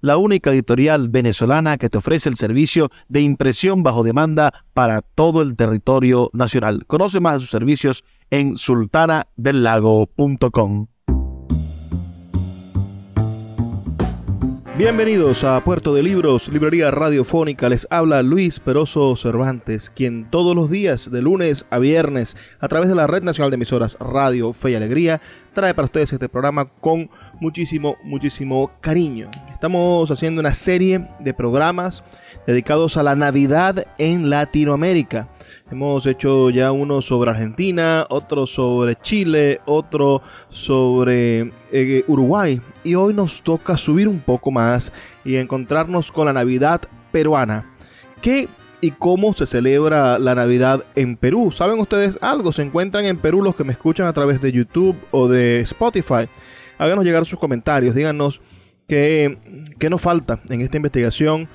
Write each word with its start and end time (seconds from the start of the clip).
la 0.00 0.16
única 0.16 0.50
editorial 0.50 1.08
venezolana 1.08 1.78
que 1.78 1.90
te 1.90 1.98
ofrece 1.98 2.28
el 2.28 2.36
servicio 2.36 2.90
de 3.08 3.20
impresión 3.20 3.82
bajo 3.82 4.02
demanda 4.02 4.52
para 4.74 5.02
todo 5.02 5.42
el 5.42 5.56
territorio 5.56 6.30
nacional. 6.32 6.84
Conoce 6.86 7.20
más 7.20 7.34
de 7.34 7.40
sus 7.40 7.50
servicios 7.50 8.04
en 8.30 8.56
sultanadelago.com. 8.56 10.86
Bienvenidos 14.80 15.44
a 15.44 15.62
Puerto 15.62 15.92
de 15.92 16.02
Libros, 16.02 16.48
Librería 16.48 16.90
Radiofónica. 16.90 17.68
Les 17.68 17.86
habla 17.90 18.22
Luis 18.22 18.60
Peroso 18.60 19.14
Cervantes, 19.14 19.90
quien 19.90 20.30
todos 20.30 20.56
los 20.56 20.70
días, 20.70 21.10
de 21.10 21.20
lunes 21.20 21.66
a 21.68 21.78
viernes, 21.78 22.34
a 22.60 22.68
través 22.68 22.88
de 22.88 22.94
la 22.94 23.06
Red 23.06 23.22
Nacional 23.22 23.50
de 23.50 23.56
Emisoras 23.56 23.98
Radio 24.00 24.54
Fe 24.54 24.70
y 24.70 24.76
Alegría, 24.76 25.20
trae 25.52 25.74
para 25.74 25.84
ustedes 25.84 26.14
este 26.14 26.30
programa 26.30 26.70
con 26.80 27.10
muchísimo, 27.40 27.96
muchísimo 28.04 28.70
cariño. 28.80 29.30
Estamos 29.52 30.10
haciendo 30.10 30.40
una 30.40 30.54
serie 30.54 31.08
de 31.18 31.34
programas 31.34 32.04
dedicados 32.46 32.96
a 32.96 33.02
la 33.02 33.16
Navidad 33.16 33.86
en 33.98 34.30
Latinoamérica. 34.30 35.28
Hemos 35.70 36.06
hecho 36.06 36.50
ya 36.50 36.72
uno 36.72 37.02
sobre 37.02 37.30
Argentina, 37.30 38.06
otro 38.10 38.46
sobre 38.46 38.96
Chile, 38.96 39.60
otro 39.66 40.22
sobre 40.48 41.52
eh, 41.72 42.04
Uruguay. 42.06 42.60
Y 42.84 42.94
hoy 42.94 43.14
nos 43.14 43.42
toca 43.42 43.76
subir 43.76 44.08
un 44.08 44.20
poco 44.20 44.50
más 44.50 44.92
y 45.24 45.36
encontrarnos 45.36 46.12
con 46.12 46.26
la 46.26 46.32
Navidad 46.32 46.82
peruana. 47.12 47.70
¿Qué 48.20 48.48
y 48.82 48.92
cómo 48.92 49.32
se 49.34 49.46
celebra 49.46 50.18
la 50.18 50.34
Navidad 50.34 50.84
en 50.94 51.16
Perú? 51.16 51.52
¿Saben 51.52 51.78
ustedes 51.78 52.18
algo? 52.20 52.52
¿Se 52.52 52.62
encuentran 52.62 53.04
en 53.04 53.18
Perú 53.18 53.42
los 53.42 53.54
que 53.54 53.64
me 53.64 53.72
escuchan 53.72 54.06
a 54.06 54.12
través 54.12 54.40
de 54.40 54.52
YouTube 54.52 54.96
o 55.10 55.28
de 55.28 55.60
Spotify? 55.60 56.28
Háganos 56.80 57.04
llegar 57.04 57.26
sus 57.26 57.38
comentarios, 57.38 57.94
díganos 57.94 58.40
qué, 58.88 59.36
qué 59.78 59.90
nos 59.90 60.00
falta 60.00 60.40
en 60.48 60.62
esta 60.62 60.78
investigación 60.78 61.46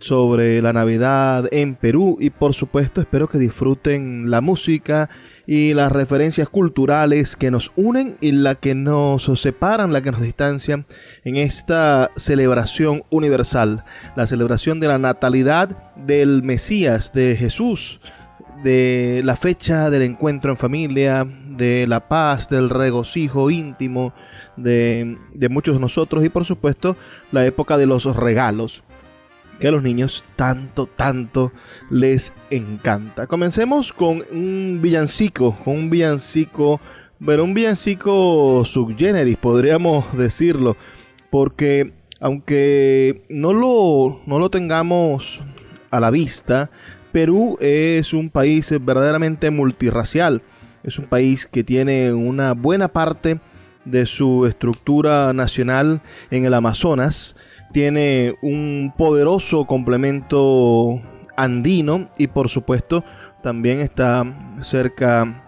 sobre 0.00 0.60
la 0.60 0.72
Navidad 0.72 1.46
en 1.52 1.76
Perú 1.76 2.18
y 2.20 2.30
por 2.30 2.52
supuesto 2.52 3.00
espero 3.00 3.28
que 3.28 3.38
disfruten 3.38 4.28
la 4.28 4.40
música 4.40 5.08
y 5.46 5.72
las 5.74 5.92
referencias 5.92 6.48
culturales 6.48 7.36
que 7.36 7.52
nos 7.52 7.70
unen 7.76 8.16
y 8.20 8.32
la 8.32 8.56
que 8.56 8.74
nos 8.74 9.30
separan, 9.40 9.92
la 9.92 10.02
que 10.02 10.10
nos 10.10 10.20
distancian 10.20 10.84
en 11.22 11.36
esta 11.36 12.10
celebración 12.16 13.04
universal, 13.08 13.84
la 14.16 14.26
celebración 14.26 14.80
de 14.80 14.88
la 14.88 14.98
natalidad 14.98 15.94
del 15.94 16.42
Mesías, 16.42 17.12
de 17.12 17.36
Jesús, 17.36 18.00
de 18.64 19.22
la 19.24 19.36
fecha 19.36 19.90
del 19.90 20.02
encuentro 20.02 20.50
en 20.50 20.56
familia, 20.56 21.24
de 21.56 21.86
la 21.86 22.08
paz, 22.08 22.48
del 22.48 22.70
regocijo 22.70 23.50
íntimo 23.50 24.12
de, 24.56 25.18
de 25.34 25.48
muchos 25.48 25.76
de 25.76 25.80
nosotros 25.80 26.24
y 26.24 26.28
por 26.28 26.44
supuesto 26.44 26.96
la 27.30 27.46
época 27.46 27.76
de 27.76 27.86
los 27.86 28.04
regalos 28.16 28.82
que 29.62 29.68
a 29.68 29.70
los 29.70 29.84
niños 29.84 30.24
tanto, 30.34 30.86
tanto 30.86 31.52
les 31.88 32.32
encanta. 32.50 33.28
Comencemos 33.28 33.92
con 33.92 34.24
un 34.32 34.80
villancico, 34.82 35.56
con 35.64 35.76
un 35.76 35.90
villancico, 35.90 36.80
pero 37.24 37.44
un 37.44 37.54
villancico 37.54 38.64
subgeneris, 38.64 39.36
podríamos 39.36 40.04
decirlo, 40.16 40.76
porque 41.30 41.92
aunque 42.18 43.22
no 43.28 43.52
lo, 43.52 44.20
no 44.26 44.40
lo 44.40 44.50
tengamos 44.50 45.40
a 45.92 46.00
la 46.00 46.10
vista, 46.10 46.70
Perú 47.12 47.56
es 47.60 48.12
un 48.14 48.30
país 48.30 48.68
verdaderamente 48.80 49.50
multirracial. 49.50 50.42
Es 50.84 50.98
un 50.98 51.06
país 51.06 51.46
que 51.46 51.62
tiene 51.62 52.12
una 52.12 52.54
buena 52.54 52.88
parte 52.88 53.38
de 53.84 54.06
su 54.06 54.46
estructura 54.46 55.32
nacional 55.32 56.00
en 56.30 56.44
el 56.44 56.54
Amazonas. 56.54 57.36
Tiene 57.72 58.34
un 58.42 58.92
poderoso 58.96 59.64
complemento 59.66 61.00
andino 61.36 62.10
y 62.18 62.26
por 62.26 62.48
supuesto 62.48 63.04
también 63.42 63.80
está 63.80 64.24
cerca 64.60 65.44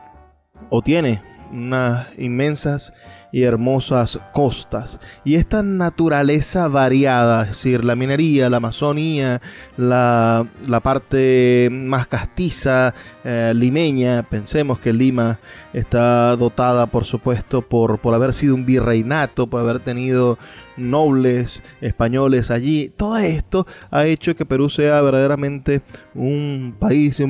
o 0.70 0.82
tiene 0.82 1.22
unas 1.52 2.06
inmensas 2.18 2.92
y 3.34 3.42
hermosas 3.42 4.20
costas. 4.32 5.00
Y 5.24 5.34
esta 5.34 5.64
naturaleza 5.64 6.68
variada, 6.68 7.42
es 7.42 7.48
decir, 7.48 7.84
la 7.84 7.96
minería, 7.96 8.48
la 8.48 8.58
amazonía, 8.58 9.42
la, 9.76 10.46
parte 10.84 11.68
más 11.72 12.06
castiza, 12.06 12.94
eh, 13.24 13.52
limeña, 13.52 14.22
pensemos 14.22 14.78
que 14.78 14.92
Lima 14.92 15.40
está 15.72 16.36
dotada, 16.36 16.86
por 16.86 17.06
supuesto, 17.06 17.62
por, 17.62 17.98
por 17.98 18.14
haber 18.14 18.34
sido 18.34 18.54
un 18.54 18.66
virreinato, 18.66 19.48
por 19.48 19.62
haber 19.62 19.80
tenido 19.80 20.38
nobles 20.76 21.60
españoles 21.80 22.52
allí. 22.52 22.92
Todo 22.96 23.16
esto 23.16 23.66
ha 23.90 24.06
hecho 24.06 24.36
que 24.36 24.46
Perú 24.46 24.70
sea 24.70 25.00
verdaderamente 25.00 25.82
un 26.14 26.76
país 26.78 27.20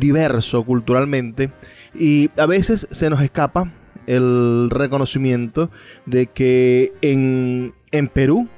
diverso 0.00 0.64
culturalmente 0.64 1.52
y 1.94 2.30
a 2.36 2.46
veces 2.46 2.88
se 2.90 3.08
nos 3.08 3.22
escapa 3.22 3.70
el 4.16 4.68
reconocimiento 4.70 5.70
de 6.06 6.26
que 6.26 6.92
en, 7.02 7.74
en 7.90 8.08
Perú 8.08 8.48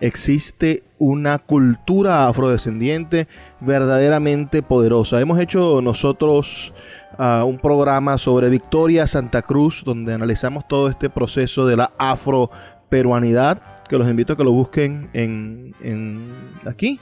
existe 0.00 0.82
una 0.98 1.38
cultura 1.38 2.26
afrodescendiente 2.26 3.26
verdaderamente 3.60 4.62
poderosa. 4.62 5.20
Hemos 5.20 5.38
hecho 5.38 5.80
nosotros 5.82 6.72
uh, 7.18 7.44
un 7.44 7.58
programa 7.58 8.18
sobre 8.18 8.48
Victoria 8.48 9.06
Santa 9.06 9.42
Cruz, 9.42 9.82
donde 9.84 10.14
analizamos 10.14 10.66
todo 10.68 10.88
este 10.88 11.10
proceso 11.10 11.66
de 11.66 11.76
la 11.76 11.92
afroperuanidad, 11.98 13.62
que 13.88 13.98
los 13.98 14.08
invito 14.08 14.32
a 14.32 14.36
que 14.36 14.44
lo 14.44 14.52
busquen 14.52 15.10
en, 15.12 15.74
en 15.82 16.28
aquí 16.66 17.00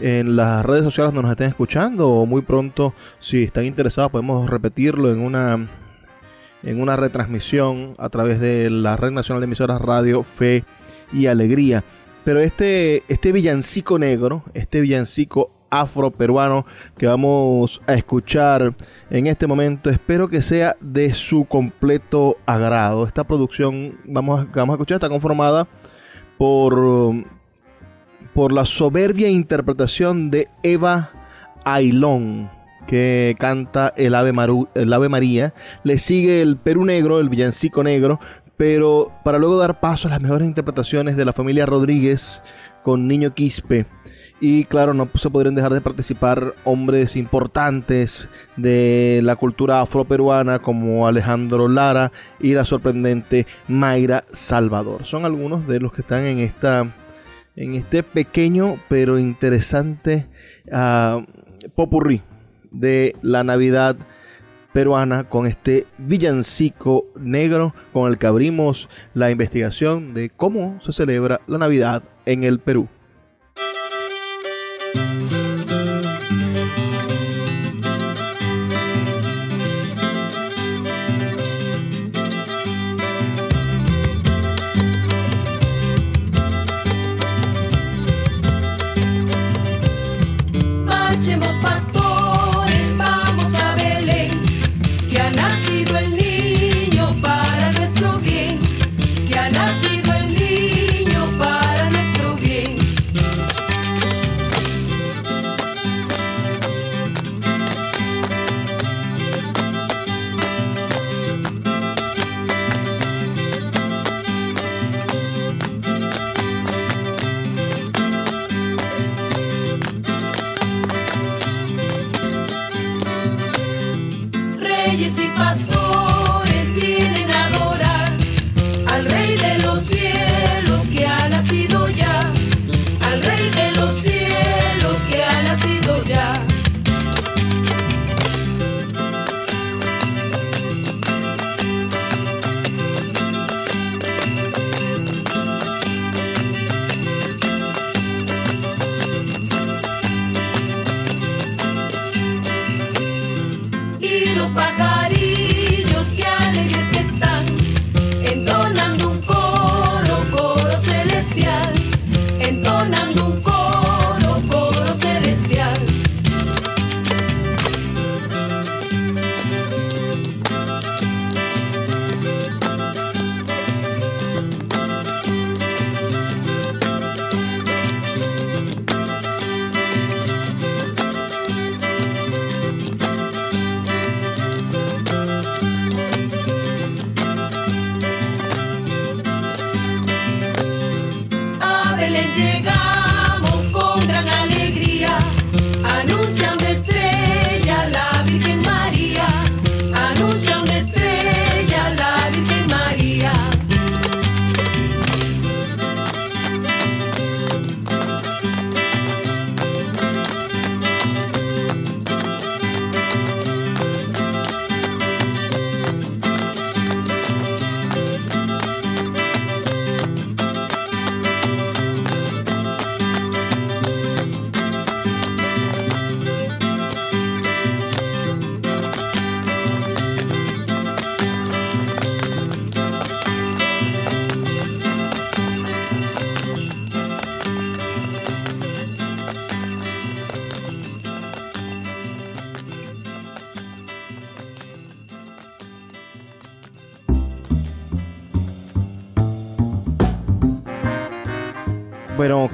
en 0.00 0.36
las 0.36 0.64
redes 0.64 0.84
sociales 0.84 1.12
donde 1.12 1.22
nos 1.22 1.32
estén 1.32 1.48
escuchando 1.48 2.08
o 2.08 2.26
muy 2.26 2.42
pronto 2.42 2.94
si 3.18 3.42
están 3.42 3.64
interesados 3.64 4.12
podemos 4.12 4.48
repetirlo 4.48 5.12
en 5.12 5.18
una 5.18 5.66
en 6.62 6.80
una 6.80 6.96
retransmisión 6.96 7.94
a 7.98 8.08
través 8.08 8.40
de 8.40 8.70
la 8.70 8.96
Red 8.96 9.12
Nacional 9.12 9.40
de 9.40 9.46
Emisoras 9.46 9.80
Radio 9.80 10.22
Fe 10.22 10.64
y 11.12 11.26
Alegría. 11.26 11.84
Pero 12.24 12.40
este, 12.40 13.02
este 13.08 13.32
villancico 13.32 13.98
negro, 13.98 14.44
este 14.54 14.80
villancico 14.80 15.50
afroperuano 15.70 16.66
que 16.96 17.06
vamos 17.06 17.80
a 17.86 17.94
escuchar 17.94 18.74
en 19.10 19.26
este 19.26 19.46
momento, 19.46 19.90
espero 19.90 20.28
que 20.28 20.42
sea 20.42 20.76
de 20.80 21.14
su 21.14 21.44
completo 21.44 22.36
agrado. 22.46 23.06
Esta 23.06 23.24
producción 23.24 23.98
vamos 24.04 24.40
a, 24.40 24.44
vamos 24.54 24.74
a 24.74 24.76
escuchar 24.76 24.96
está 24.96 25.08
conformada 25.08 25.68
por, 26.36 27.14
por 28.34 28.52
la 28.52 28.64
soberbia 28.64 29.28
interpretación 29.28 30.30
de 30.30 30.48
Eva 30.62 31.10
Ailón 31.64 32.57
que 32.88 33.36
canta 33.38 33.92
el 33.96 34.14
Ave, 34.14 34.32
el 34.74 34.92
Ave 34.92 35.08
María. 35.10 35.52
Le 35.84 35.98
sigue 35.98 36.40
el 36.40 36.56
Perú 36.56 36.86
Negro, 36.86 37.20
el 37.20 37.28
villancico 37.28 37.84
negro, 37.84 38.18
pero 38.56 39.12
para 39.22 39.38
luego 39.38 39.58
dar 39.58 39.78
paso 39.78 40.08
a 40.08 40.10
las 40.10 40.22
mejores 40.22 40.48
interpretaciones 40.48 41.16
de 41.16 41.26
la 41.26 41.34
familia 41.34 41.66
Rodríguez 41.66 42.42
con 42.82 43.06
Niño 43.06 43.34
Quispe. 43.34 43.86
Y 44.40 44.64
claro, 44.64 44.94
no 44.94 45.08
se 45.16 45.28
podrían 45.28 45.54
dejar 45.54 45.74
de 45.74 45.80
participar 45.80 46.54
hombres 46.64 47.14
importantes 47.16 48.28
de 48.56 49.20
la 49.22 49.36
cultura 49.36 49.82
afroperuana 49.82 50.60
como 50.60 51.06
Alejandro 51.06 51.68
Lara 51.68 52.10
y 52.40 52.54
la 52.54 52.64
sorprendente 52.64 53.46
Mayra 53.66 54.24
Salvador. 54.28 55.04
Son 55.04 55.26
algunos 55.26 55.66
de 55.66 55.80
los 55.80 55.92
que 55.92 56.00
están 56.00 56.24
en 56.24 56.38
esta 56.38 56.86
en 57.56 57.74
este 57.74 58.04
pequeño 58.04 58.76
pero 58.88 59.18
interesante 59.18 60.28
uh, 60.70 61.24
popurrí 61.74 62.22
de 62.70 63.16
la 63.22 63.44
Navidad 63.44 63.96
peruana 64.72 65.24
con 65.24 65.46
este 65.46 65.86
villancico 65.98 67.06
negro 67.18 67.74
con 67.92 68.10
el 68.10 68.18
que 68.18 68.26
abrimos 68.26 68.88
la 69.14 69.30
investigación 69.30 70.14
de 70.14 70.30
cómo 70.30 70.80
se 70.80 70.92
celebra 70.92 71.40
la 71.46 71.58
Navidad 71.58 72.02
en 72.26 72.44
el 72.44 72.58
Perú. 72.58 72.88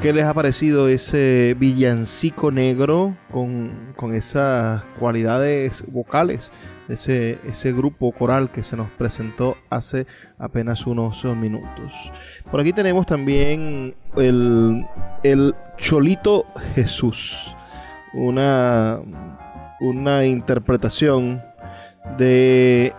¿Qué 0.04 0.12
les 0.12 0.26
ha 0.26 0.34
parecido 0.34 0.88
ese 0.88 1.56
villancico 1.58 2.50
negro 2.50 3.16
con, 3.32 4.14
esas 4.14 4.82
cualidades 4.98 5.82
vocales? 5.86 6.52
Ese, 6.90 7.38
ese 7.48 7.72
grupo 7.72 8.12
coral 8.12 8.50
que 8.50 8.62
se 8.62 8.76
nos 8.76 8.90
presentó 8.90 9.56
hace 9.70 10.06
apenas 10.38 10.86
unos 10.86 11.24
minutos. 11.24 11.90
Por 12.50 12.60
aquí 12.60 12.74
tenemos 12.74 13.06
también 13.06 13.94
el, 14.14 14.84
el 15.22 15.54
Cholito 15.78 16.44
Jesús, 16.74 17.56
una, 18.12 19.00
una 19.80 20.26
interpretación 20.26 21.40
de 22.18 22.92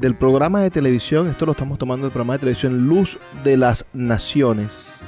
del 0.00 0.16
programa 0.16 0.62
de 0.62 0.70
televisión, 0.70 1.28
esto 1.28 1.44
lo 1.44 1.52
estamos 1.52 1.78
tomando 1.78 2.06
del 2.06 2.12
programa 2.12 2.32
de 2.32 2.38
televisión 2.38 2.88
Luz 2.88 3.18
de 3.44 3.58
las 3.58 3.84
Naciones 3.92 5.04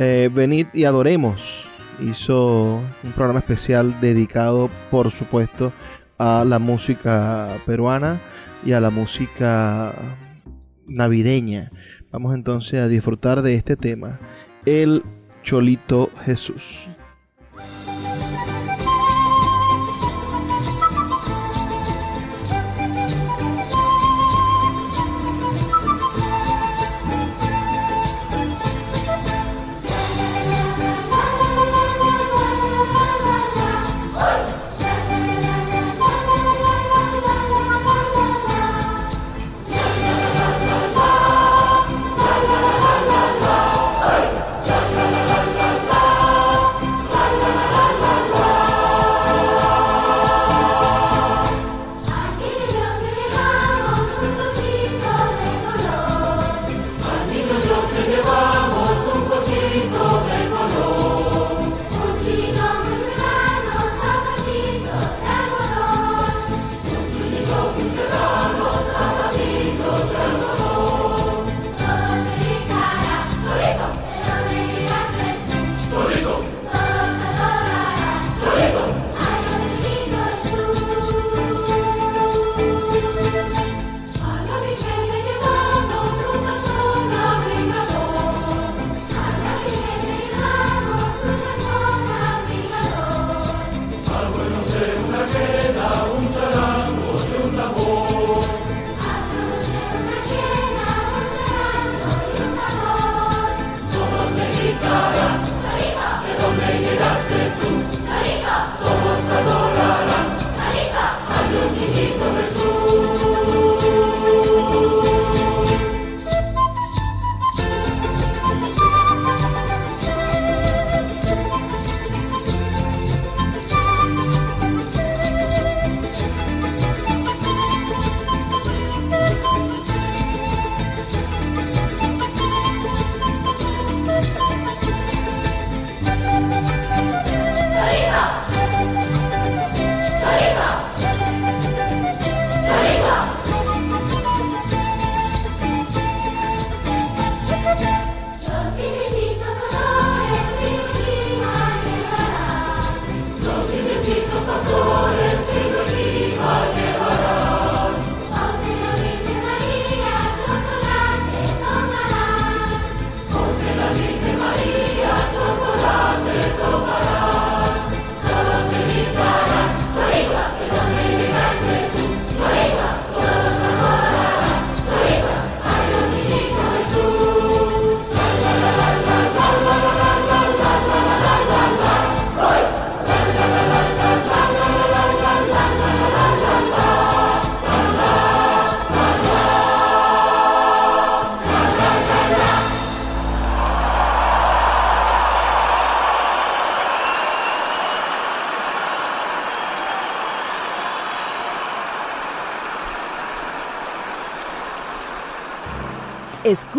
eh, 0.00 0.30
venid 0.32 0.68
y 0.72 0.84
adoremos. 0.84 1.66
Hizo 2.00 2.80
un 3.02 3.12
programa 3.16 3.40
especial 3.40 4.00
dedicado, 4.00 4.70
por 4.92 5.10
supuesto, 5.10 5.72
a 6.18 6.44
la 6.46 6.60
música 6.60 7.48
peruana 7.66 8.20
y 8.64 8.72
a 8.72 8.80
la 8.80 8.90
música 8.90 9.92
navideña. 10.86 11.70
Vamos 12.12 12.36
entonces 12.36 12.80
a 12.80 12.86
disfrutar 12.86 13.42
de 13.42 13.56
este 13.56 13.76
tema, 13.76 14.20
el 14.64 15.02
Cholito 15.42 16.10
Jesús. 16.24 16.88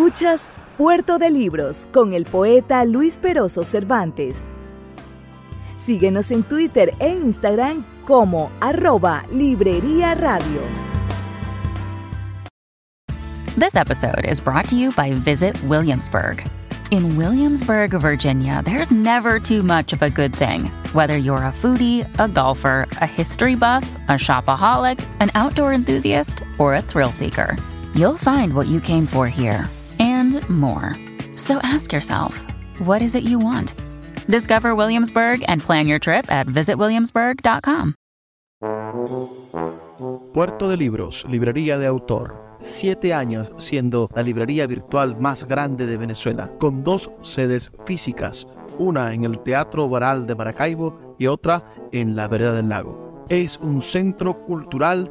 Escuchas 0.00 0.48
Puerto 0.78 1.18
de 1.18 1.30
Libros 1.30 1.86
con 1.92 2.14
el 2.14 2.24
poeta 2.24 2.86
Luis 2.86 3.18
Peroso 3.18 3.64
Cervantes. 3.64 4.48
Síguenos 5.76 6.30
en 6.30 6.42
Twitter 6.42 6.94
e 6.98 7.10
Instagram 7.10 7.84
como 8.06 8.50
arroba 8.62 9.24
Librería 9.30 10.14
Radio. 10.14 10.62
This 13.58 13.76
episode 13.76 14.24
is 14.24 14.40
brought 14.40 14.66
to 14.68 14.74
you 14.74 14.90
by 14.92 15.12
Visit 15.12 15.54
Williamsburg. 15.64 16.46
In 16.90 17.18
Williamsburg, 17.18 17.90
Virginia, 17.90 18.62
there's 18.64 18.90
never 18.90 19.38
too 19.38 19.62
much 19.62 19.92
of 19.92 20.00
a 20.00 20.08
good 20.08 20.34
thing. 20.34 20.70
Whether 20.94 21.18
you're 21.18 21.44
a 21.44 21.52
foodie, 21.52 22.08
a 22.18 22.26
golfer, 22.26 22.88
a 23.02 23.06
history 23.06 23.54
buff, 23.54 23.86
a 24.08 24.12
shopaholic, 24.12 24.98
an 25.20 25.30
outdoor 25.34 25.74
enthusiast, 25.74 26.42
or 26.56 26.74
a 26.74 26.80
thrill 26.80 27.12
seeker, 27.12 27.54
you'll 27.94 28.16
find 28.16 28.54
what 28.54 28.66
you 28.66 28.80
came 28.80 29.04
for 29.04 29.28
here 29.28 29.68
more. 30.48 30.96
So 31.36 31.58
ask 31.62 31.92
yourself, 31.92 32.46
what 32.86 33.02
is 33.02 33.14
it 33.14 33.24
you 33.24 33.38
want? 33.38 33.74
Discover 34.28 34.74
Williamsburg 34.74 35.44
and 35.48 35.60
plan 35.60 35.86
your 35.86 35.98
trip 35.98 36.30
at 36.30 36.46
visitwilliamsburg.com. 36.46 37.94
Puerto 40.32 40.68
de 40.68 40.76
Libros, 40.76 41.26
librería 41.28 41.76
de 41.78 41.86
autor. 41.86 42.50
siete 42.60 43.14
años 43.14 43.50
siendo 43.56 44.08
la 44.14 44.22
librería 44.22 44.66
virtual 44.66 45.18
más 45.18 45.48
grande 45.48 45.86
de 45.86 45.96
Venezuela, 45.96 46.50
con 46.58 46.84
dos 46.84 47.10
sedes 47.22 47.72
físicas, 47.84 48.46
una 48.78 49.12
en 49.14 49.24
el 49.24 49.40
Teatro 49.40 49.88
Baral 49.88 50.26
de 50.26 50.34
Maracaibo 50.34 51.16
y 51.18 51.26
otra 51.26 51.64
en 51.92 52.14
la 52.14 52.28
Vereda 52.28 52.52
del 52.52 52.68
Lago. 52.68 53.24
Es 53.28 53.58
un 53.58 53.80
centro 53.80 54.44
cultural 54.44 55.10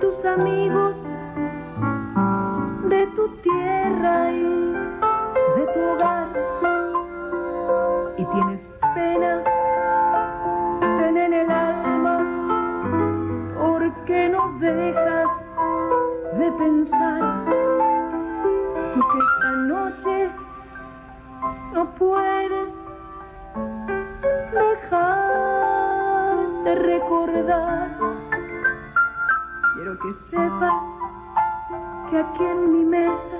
Tus 0.00 0.24
amigos, 0.24 0.94
de 2.84 3.06
tu 3.16 3.28
tierra 3.38 4.30
y 4.30 4.72
de 5.56 5.66
tu 5.74 5.80
hogar 5.80 6.28
y 8.16 8.24
tienes 8.24 8.60
pena, 8.94 9.42
pena 10.80 11.24
en 11.24 11.32
el 11.32 11.50
alma 11.50 12.16
porque 13.58 14.28
no 14.28 14.58
dejas 14.60 15.30
de 16.38 16.52
pensar 16.52 17.44
y 18.94 19.00
que 19.00 19.18
esta 19.18 19.50
noche 19.52 20.30
no 21.72 21.90
puedes 21.94 22.70
dejar 24.52 26.36
de 26.64 26.74
recordar. 26.74 27.97
Quiero 29.88 30.00
que 30.02 30.14
sepas 30.30 30.74
que 32.10 32.18
aquí 32.18 32.44
en 32.44 32.72
mi 32.72 32.84
mesa 32.84 33.38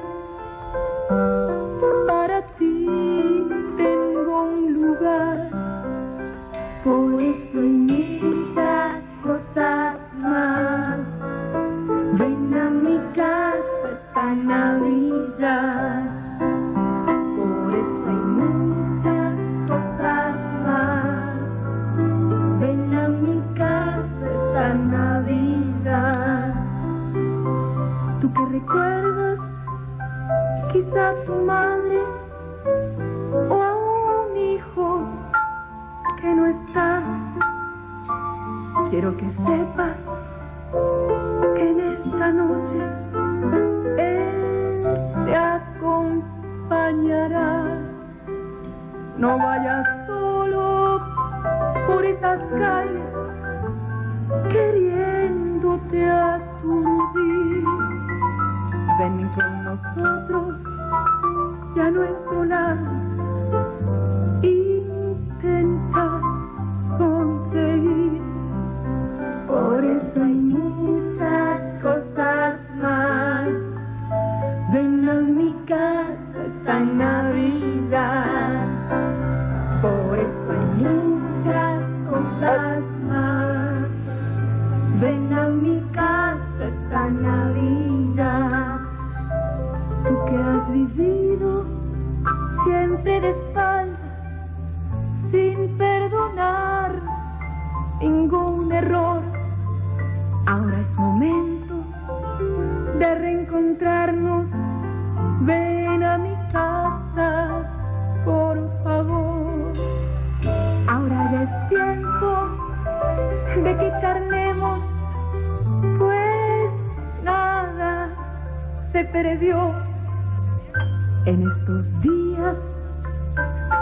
En 121.26 121.42
estos 121.42 122.00
días 122.02 122.56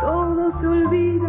todo 0.00 0.50
se 0.58 0.66
olvida 0.66 1.28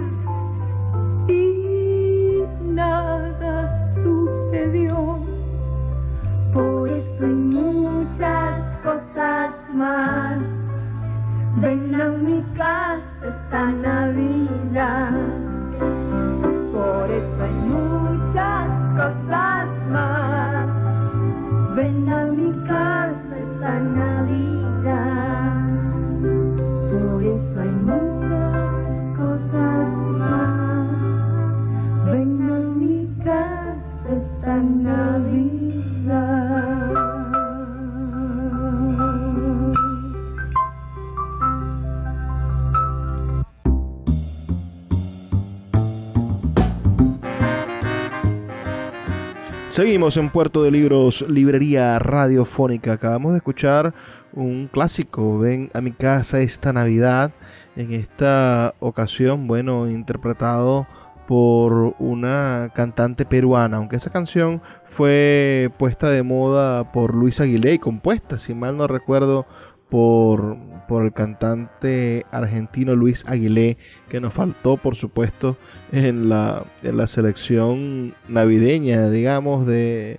Seguimos 49.77 50.17
en 50.17 50.31
Puerto 50.31 50.63
de 50.63 50.71
Libros, 50.71 51.23
Librería 51.29 51.99
Radiofónica. 51.99 52.93
Acabamos 52.93 53.33
de 53.33 53.37
escuchar 53.37 53.93
un 54.33 54.67
clásico, 54.73 55.37
Ven 55.37 55.69
a 55.75 55.81
mi 55.81 55.91
casa 55.91 56.39
esta 56.39 56.73
Navidad. 56.73 57.29
En 57.75 57.93
esta 57.93 58.73
ocasión, 58.79 59.45
bueno, 59.45 59.87
interpretado 59.87 60.87
por 61.27 61.93
una 61.99 62.71
cantante 62.73 63.23
peruana, 63.23 63.77
aunque 63.77 63.97
esa 63.97 64.09
canción 64.09 64.63
fue 64.83 65.69
puesta 65.77 66.09
de 66.09 66.23
moda 66.23 66.91
por 66.91 67.13
Luis 67.13 67.39
Aguilé 67.39 67.73
y 67.73 67.79
compuesta, 67.79 68.39
si 68.39 68.55
mal 68.55 68.77
no 68.77 68.87
recuerdo, 68.87 69.45
por, 69.89 70.57
por 70.87 71.05
el 71.05 71.13
cantante 71.13 72.25
argentino 72.31 72.95
Luis 72.95 73.23
Aguilé, 73.27 73.77
que 74.09 74.19
nos 74.19 74.33
faltó, 74.33 74.77
por 74.77 74.95
supuesto, 74.95 75.57
en 75.91 76.29
la, 76.29 76.63
en 76.83 76.97
la 76.97 77.07
selección 77.07 78.13
navideña, 78.27 79.09
digamos, 79.09 79.65
de, 79.65 80.17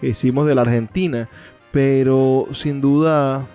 que 0.00 0.08
hicimos 0.08 0.46
de 0.46 0.54
la 0.54 0.62
Argentina. 0.62 1.28
Pero 1.72 2.46
sin 2.52 2.80
duda, 2.80 3.46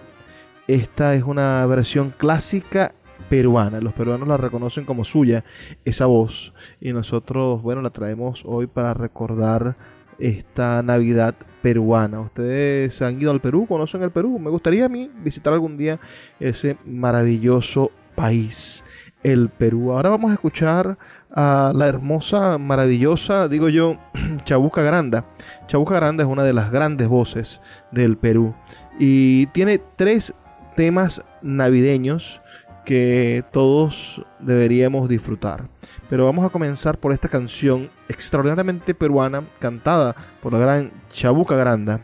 esta 0.67 1.15
es 1.15 1.23
una 1.23 1.65
versión 1.65 2.13
clásica 2.15 2.93
peruana. 3.29 3.81
Los 3.81 3.93
peruanos 3.93 4.27
la 4.27 4.37
reconocen 4.37 4.85
como 4.85 5.03
suya, 5.03 5.43
esa 5.83 6.05
voz. 6.05 6.53
Y 6.79 6.93
nosotros, 6.93 7.61
bueno, 7.61 7.81
la 7.81 7.89
traemos 7.89 8.41
hoy 8.45 8.67
para 8.67 8.93
recordar 8.93 9.75
esta 10.19 10.81
Navidad 10.81 11.35
peruana. 11.65 12.19
Ustedes 12.19 13.01
han 13.01 13.19
ido 13.19 13.31
al 13.31 13.41
Perú, 13.41 13.65
conocen 13.67 14.03
el 14.03 14.11
Perú. 14.11 14.37
Me 14.37 14.51
gustaría 14.51 14.85
a 14.85 14.89
mí 14.89 15.09
visitar 15.23 15.51
algún 15.51 15.77
día 15.77 15.99
ese 16.39 16.77
maravilloso 16.85 17.89
país, 18.13 18.83
el 19.23 19.49
Perú. 19.49 19.91
Ahora 19.91 20.11
vamos 20.11 20.29
a 20.29 20.35
escuchar 20.35 20.95
a 21.31 21.73
la 21.75 21.87
hermosa, 21.87 22.59
maravillosa, 22.59 23.47
digo 23.47 23.69
yo, 23.69 23.97
Chabuca 24.43 24.83
Granda. 24.83 25.25
Chabuca 25.65 25.95
Granda 25.95 26.23
es 26.23 26.29
una 26.29 26.43
de 26.43 26.53
las 26.53 26.69
grandes 26.69 27.07
voces 27.07 27.61
del 27.89 28.15
Perú 28.15 28.53
y 28.99 29.47
tiene 29.47 29.81
tres 29.95 30.35
temas 30.75 31.23
navideños 31.41 32.41
que 32.85 33.43
todos 33.51 34.21
deberíamos 34.39 35.09
disfrutar. 35.09 35.67
Pero 36.09 36.25
vamos 36.25 36.45
a 36.45 36.49
comenzar 36.49 36.97
por 36.97 37.11
esta 37.11 37.27
canción 37.27 37.89
extraordinariamente 38.07 38.93
peruana, 38.93 39.43
cantada 39.59 40.15
por 40.41 40.53
la 40.53 40.59
gran 40.59 40.91
Chabuca 41.11 41.55
Granda, 41.55 42.01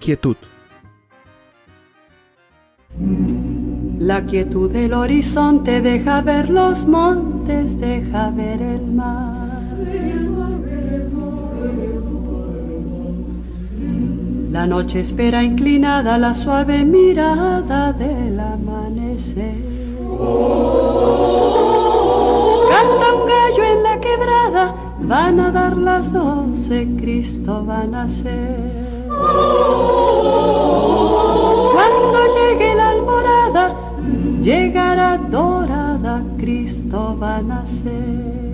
Quietud. 0.00 0.36
La 3.98 4.24
quietud 4.24 4.70
del 4.70 4.94
horizonte 4.94 5.80
deja 5.82 6.22
ver 6.22 6.48
los 6.48 6.86
montes, 6.86 7.78
deja 7.78 8.30
ver 8.30 8.62
el 8.62 8.86
mar. 8.86 9.46
La 14.56 14.66
noche 14.66 15.00
espera 15.00 15.44
inclinada 15.44 16.16
la 16.16 16.34
suave 16.34 16.82
mirada 16.86 17.92
del 17.92 18.40
amanecer. 18.40 19.75
Canta 22.70 23.06
un 23.14 23.26
gallo 23.26 23.64
en 23.64 23.82
la 23.82 24.00
quebrada, 24.00 24.74
van 25.00 25.40
a 25.40 25.50
dar 25.50 25.76
las 25.76 26.12
doce, 26.12 26.88
Cristo 26.98 27.64
va 27.66 27.80
a 27.80 27.86
nacer. 27.86 29.06
Cuando 31.74 32.18
llegue 32.34 32.74
la 32.74 32.90
alborada, 32.90 33.74
llegará 34.40 35.18
dorada, 35.18 36.22
Cristo 36.38 37.16
va 37.20 37.36
a 37.36 37.42
nacer. 37.42 38.46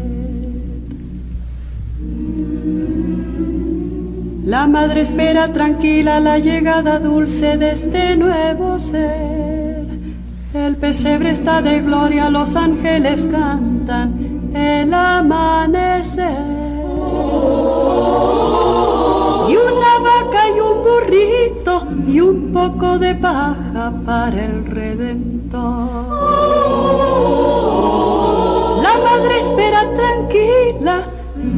La 4.44 4.66
madre 4.66 5.03
espera 5.03 5.53
tranquila 5.53 6.18
la 6.18 6.38
llegada 6.38 6.98
dulce 6.98 7.57
de 7.57 7.70
este 7.72 8.16
nuevo 8.16 8.79
ser. 8.81 9.72
El 10.55 10.77
pesebre 10.77 11.31
está 11.31 11.62
de 11.62 11.81
gloria, 11.81 12.29
los 12.29 12.57
ángeles 12.57 13.27
cantan 13.31 14.51
el 14.55 14.93
amanecer. 14.93 16.37
Y 19.49 19.57
una 19.57 19.99
vaca 19.99 20.49
y 20.55 20.61
un 20.61 20.83
burrito 20.83 21.87
y 22.07 22.21
un 22.21 22.53
poco 22.53 22.99
de 22.99 23.15
paja 23.15 23.93
para 24.05 24.45
el 24.45 24.67
redentor. 24.67 26.12
La 28.83 28.99
madre 29.05 29.38
espera 29.41 29.95
tranquila 29.95 31.07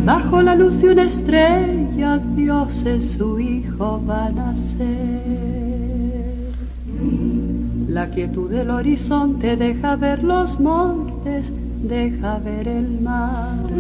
bajo 0.05 0.41
la 0.41 0.55
luz 0.55 0.81
de 0.81 0.93
una 0.93 1.05
estrella, 1.05 2.19
Dios 2.37 2.87
es 2.87 3.15
su 3.15 3.41
hijo 3.41 4.01
va 4.09 4.27
a 4.27 4.31
nacer. 4.31 5.64
La 7.95 8.11
quietud 8.11 8.51
del 8.51 8.71
horizonte 8.71 9.57
deja 9.57 9.95
ver 9.95 10.25
los 10.25 10.59
montes, 10.59 11.55
deja 11.81 12.41
ver 12.41 12.67
el 12.67 13.01
mar. 13.01 13.71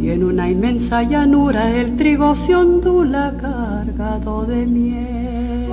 Y 0.00 0.08
en 0.08 0.24
una 0.24 0.48
inmensa 0.48 1.02
llanura 1.02 1.70
el 1.70 1.94
trigo 1.98 2.34
se 2.34 2.56
ondula 2.56 3.36
cargado 3.38 4.46
de 4.46 4.64
miel. 4.64 5.68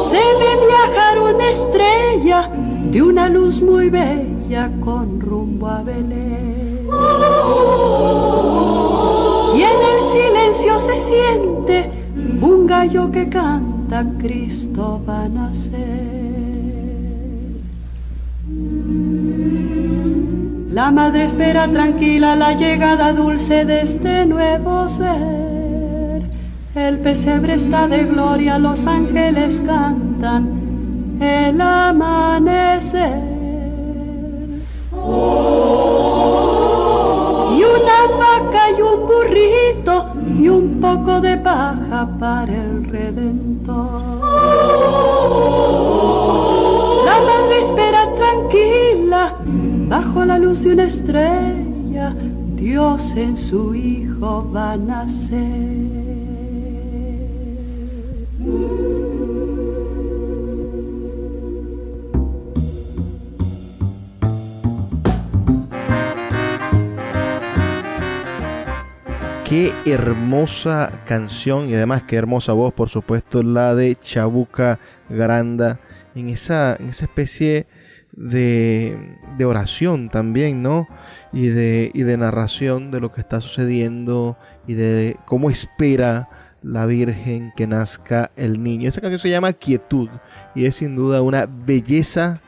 Se 0.00 0.16
ve 0.16 0.52
viajar 0.66 1.18
una 1.34 1.50
estrella 1.50 2.50
de 2.90 3.02
una 3.02 3.28
luz 3.28 3.60
muy 3.60 3.90
bella 3.90 4.72
con 4.80 5.20
rumbo 5.20 5.68
a 5.68 5.82
Belén. 5.82 6.86
En 9.76 9.82
el 9.96 10.02
silencio 10.02 10.78
se 10.78 10.96
siente 10.96 11.90
un 12.40 12.66
gallo 12.66 13.10
que 13.10 13.28
canta, 13.28 14.04
Cristo 14.18 15.02
va 15.06 15.24
a 15.24 15.28
nacer. 15.28 16.16
La 20.70 20.90
madre 20.90 21.24
espera 21.24 21.68
tranquila 21.68 22.36
la 22.36 22.52
llegada 22.52 23.12
dulce 23.12 23.64
de 23.64 23.82
este 23.82 24.26
nuevo 24.26 24.88
ser. 24.88 26.22
El 26.74 26.98
pesebre 26.98 27.54
está 27.54 27.88
de 27.88 28.04
gloria, 28.04 28.58
los 28.58 28.86
ángeles 28.86 29.62
cantan 29.64 31.18
el 31.20 31.60
amanecer. 31.60 33.16
Una 34.92 35.85
vaca 38.56 38.70
y 38.70 38.82
un 38.82 39.06
burrito 39.06 40.06
y 40.38 40.48
un 40.48 40.80
poco 40.80 41.20
de 41.20 41.36
paja 41.36 42.08
para 42.18 42.52
el 42.52 42.84
redentor. 42.84 44.20
La 47.04 47.20
madre 47.20 47.60
espera 47.60 48.14
tranquila 48.14 49.34
bajo 49.88 50.24
la 50.24 50.38
luz 50.38 50.62
de 50.62 50.72
una 50.72 50.84
estrella. 50.84 52.14
Dios 52.54 53.14
en 53.16 53.36
su 53.36 53.74
hijo 53.74 54.50
va 54.54 54.72
a 54.72 54.76
nacer. 54.76 56.15
Qué 69.48 69.72
hermosa 69.86 70.90
canción 71.06 71.68
y 71.70 71.74
además 71.76 72.02
qué 72.02 72.16
hermosa 72.16 72.52
voz, 72.52 72.74
por 72.74 72.88
supuesto, 72.88 73.44
la 73.44 73.76
de 73.76 73.94
Chabuca 73.94 74.80
Granda, 75.08 75.78
en 76.16 76.30
esa, 76.30 76.74
en 76.74 76.88
esa 76.88 77.04
especie 77.04 77.68
de, 78.10 78.98
de 79.38 79.44
oración 79.44 80.08
también, 80.08 80.64
¿no? 80.64 80.88
Y 81.32 81.46
de, 81.46 81.92
y 81.94 82.02
de 82.02 82.16
narración 82.16 82.90
de 82.90 82.98
lo 82.98 83.12
que 83.12 83.20
está 83.20 83.40
sucediendo 83.40 84.36
y 84.66 84.74
de 84.74 85.16
cómo 85.26 85.48
espera 85.48 86.28
la 86.64 86.84
Virgen 86.86 87.52
que 87.56 87.68
nazca 87.68 88.32
el 88.34 88.60
niño. 88.60 88.88
Esa 88.88 89.00
canción 89.00 89.20
se 89.20 89.30
llama 89.30 89.52
Quietud 89.52 90.08
y 90.56 90.64
es 90.64 90.74
sin 90.74 90.96
duda 90.96 91.22
una 91.22 91.46
belleza 91.46 92.40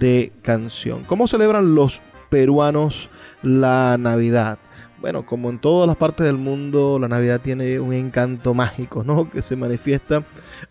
de 0.00 0.32
canción. 0.42 1.04
¿Cómo 1.04 1.28
celebran 1.28 1.76
los 1.76 2.00
peruanos 2.30 3.10
la 3.44 3.96
Navidad? 3.96 4.58
Bueno, 5.00 5.26
como 5.26 5.50
en 5.50 5.58
todas 5.58 5.86
las 5.86 5.96
partes 5.96 6.26
del 6.26 6.36
mundo, 6.36 6.98
la 6.98 7.08
Navidad 7.08 7.40
tiene 7.42 7.78
un 7.80 7.92
encanto 7.92 8.54
mágico, 8.54 9.04
¿no? 9.04 9.30
Que 9.30 9.42
se 9.42 9.56
manifiesta 9.56 10.24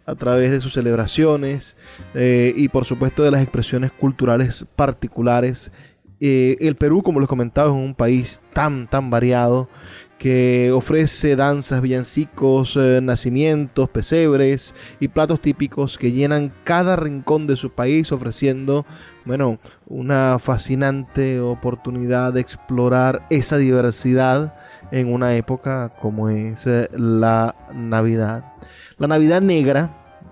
a 0.05 0.15
través 0.15 0.51
de 0.51 0.61
sus 0.61 0.73
celebraciones 0.73 1.77
eh, 2.13 2.53
y 2.55 2.69
por 2.69 2.85
supuesto 2.85 3.23
de 3.23 3.31
las 3.31 3.41
expresiones 3.41 3.91
culturales 3.91 4.65
particulares. 4.75 5.71
Eh, 6.19 6.57
el 6.59 6.75
Perú, 6.75 7.03
como 7.03 7.19
les 7.19 7.29
comentaba, 7.29 7.69
es 7.69 7.75
un 7.75 7.93
país 7.93 8.41
tan, 8.53 8.87
tan 8.87 9.09
variado 9.09 9.69
que 10.17 10.71
ofrece 10.73 11.35
danzas, 11.35 11.81
villancicos, 11.81 12.77
eh, 12.77 12.99
nacimientos, 13.01 13.89
pesebres 13.89 14.73
y 14.99 15.09
platos 15.09 15.41
típicos 15.41 15.97
que 15.97 16.13
llenan 16.13 16.53
cada 16.63 16.95
rincón 16.95 17.47
de 17.47 17.57
su 17.57 17.71
país 17.71 18.11
ofreciendo 18.11 18.85
bueno, 19.25 19.57
una 19.87 20.37
fascinante 20.39 21.39
oportunidad 21.39 22.33
de 22.33 22.41
explorar 22.41 23.25
esa 23.29 23.57
diversidad 23.57 24.53
en 24.91 25.11
una 25.11 25.35
época 25.35 25.89
como 25.99 26.29
es 26.29 26.67
eh, 26.67 26.89
la 26.93 27.55
Navidad. 27.73 28.53
La 28.97 29.07
Navidad 29.07 29.41
negra, 29.41 29.89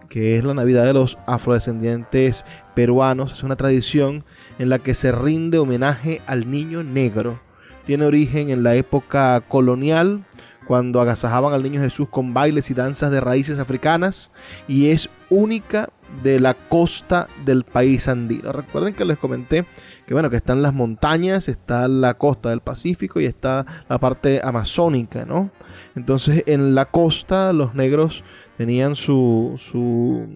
que 0.10 0.38
es 0.38 0.44
la 0.44 0.54
Navidad 0.54 0.86
de 0.86 0.94
los 0.94 1.18
afrodescendientes 1.26 2.46
peruanos, 2.76 3.34
es 3.34 3.44
una 3.44 3.56
tradición 3.56 4.24
en 4.60 4.70
la 4.70 4.78
que 4.78 4.94
se 4.94 5.12
rinde 5.12 5.58
homenaje 5.58 6.22
al 6.28 6.50
niño 6.52 6.84
negro. 6.84 7.40
Tiene 7.88 8.06
origen 8.06 8.50
en 8.50 8.64
la 8.64 8.76
época 8.76 9.42
colonial, 9.42 10.24
cuando 10.68 11.02
agasajaban 11.02 11.54
al 11.54 11.64
niño 11.64 11.82
Jesús 11.82 12.08
con 12.10 12.34
bailes 12.34 12.70
y 12.70 12.74
danzas 12.74 13.12
de 13.12 13.20
raíces 13.20 13.60
africanas, 13.60 14.30
y 14.68 14.90
es 14.92 15.10
única 15.30 15.90
de 16.22 16.40
la 16.40 16.54
costa 16.54 17.28
del 17.46 17.64
país 17.64 18.08
andino. 18.08 18.52
Recuerden 18.52 18.94
que 18.94 19.06
les 19.06 19.18
comenté 19.18 19.66
que 20.06 20.14
bueno, 20.14 20.30
que 20.30 20.36
están 20.36 20.62
las 20.62 20.74
montañas, 20.74 21.48
está 21.48 21.88
la 21.88 22.16
costa 22.16 22.50
del 22.50 22.60
Pacífico 22.60 23.20
y 23.20 23.26
está 23.26 23.66
la 23.88 24.00
parte 24.00 24.42
amazónica, 24.44 25.26
¿no? 25.26 25.50
Entonces, 25.96 26.44
en 26.48 26.76
la 26.76 26.86
costa 26.86 27.54
los 27.54 27.74
negros 27.74 28.24
tenían 28.58 28.96
su, 28.96 29.54
su 29.58 30.28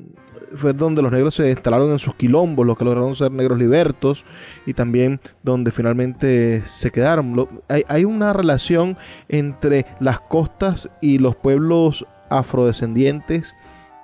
fue 0.55 0.71
donde 0.71 1.01
los 1.01 1.11
negros 1.11 1.35
se 1.35 1.49
instalaron 1.49 1.91
en 1.91 1.99
sus 1.99 2.15
quilombos, 2.15 2.65
los 2.65 2.77
que 2.77 2.85
lograron 2.85 3.15
ser 3.15 3.31
negros 3.31 3.57
libertos 3.59 4.23
y 4.65 4.73
también 4.73 5.19
donde 5.43 5.71
finalmente 5.71 6.63
se 6.65 6.91
quedaron. 6.91 7.49
hay, 7.67 7.83
hay, 7.89 8.05
una 8.05 8.31
relación 8.31 8.97
entre 9.27 9.85
las 9.99 10.21
costas 10.21 10.89
y 11.01 11.17
los 11.17 11.35
pueblos 11.35 12.05
afrodescendientes 12.29 13.53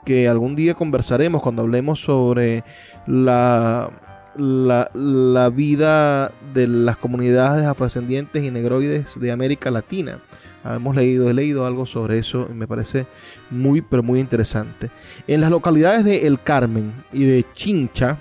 que 0.06 0.28
algún 0.28 0.56
día 0.56 0.74
conversaremos 0.74 1.42
cuando 1.42 1.62
hablemos 1.62 2.02
sobre 2.02 2.64
la, 3.08 3.92
la, 4.36 5.50
vida 5.50 6.32
de 6.54 6.68
las 6.68 6.98
comunidades 6.98 7.66
afrodescendientes 7.66 8.44
y 8.44 8.52
negroides 8.52 9.20
de 9.20 9.32
América 9.32 9.72
Latina. 9.72 10.20
Hemos 10.66 10.96
leído, 10.96 11.30
he 11.30 11.34
leído 11.34 11.66
algo 11.66 11.86
sobre 11.86 12.20
eso 12.20 12.48
y 12.50 12.54
me 12.54 12.68
parece 12.68 13.06
muy, 13.52 13.82
pero 13.82 14.02
muy 14.02 14.20
interesante. 14.20 14.90
En 15.28 15.42
las 15.42 15.50
localidades 15.50 16.06
de 16.06 16.26
El 16.26 16.42
Carmen 16.42 16.94
y 17.12 17.24
de 17.26 17.46
Chincha, 17.54 18.18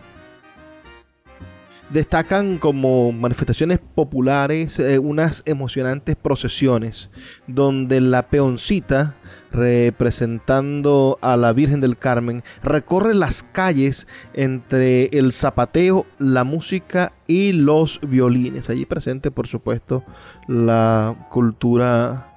destacan 1.93 2.59
como 2.59 3.13
manifestaciones 3.13 3.79
populares 3.79 4.79
eh, 4.79 4.99
unas 4.99 5.43
emocionantes 5.45 6.17
procesiones 6.17 7.11
donde 7.47 8.01
la 8.01 8.23
peoncita 8.23 9.15
representando 9.53 11.19
a 11.21 11.37
la 11.37 11.53
Virgen 11.53 11.81
del 11.81 11.99
Carmen 11.99 12.43
recorre 12.63 13.15
las 13.15 13.43
calles 13.43 14.09
entre 14.35 15.07
el 15.07 15.33
zapateo, 15.33 16.07
la 16.19 16.45
música 16.45 17.13
y 17.27 17.53
los 17.53 18.01
violines. 18.01 18.71
Allí 18.71 18.87
presente, 18.87 19.31
por 19.31 19.47
supuesto, 19.47 20.05
la 20.49 21.29
cultura 21.31 22.29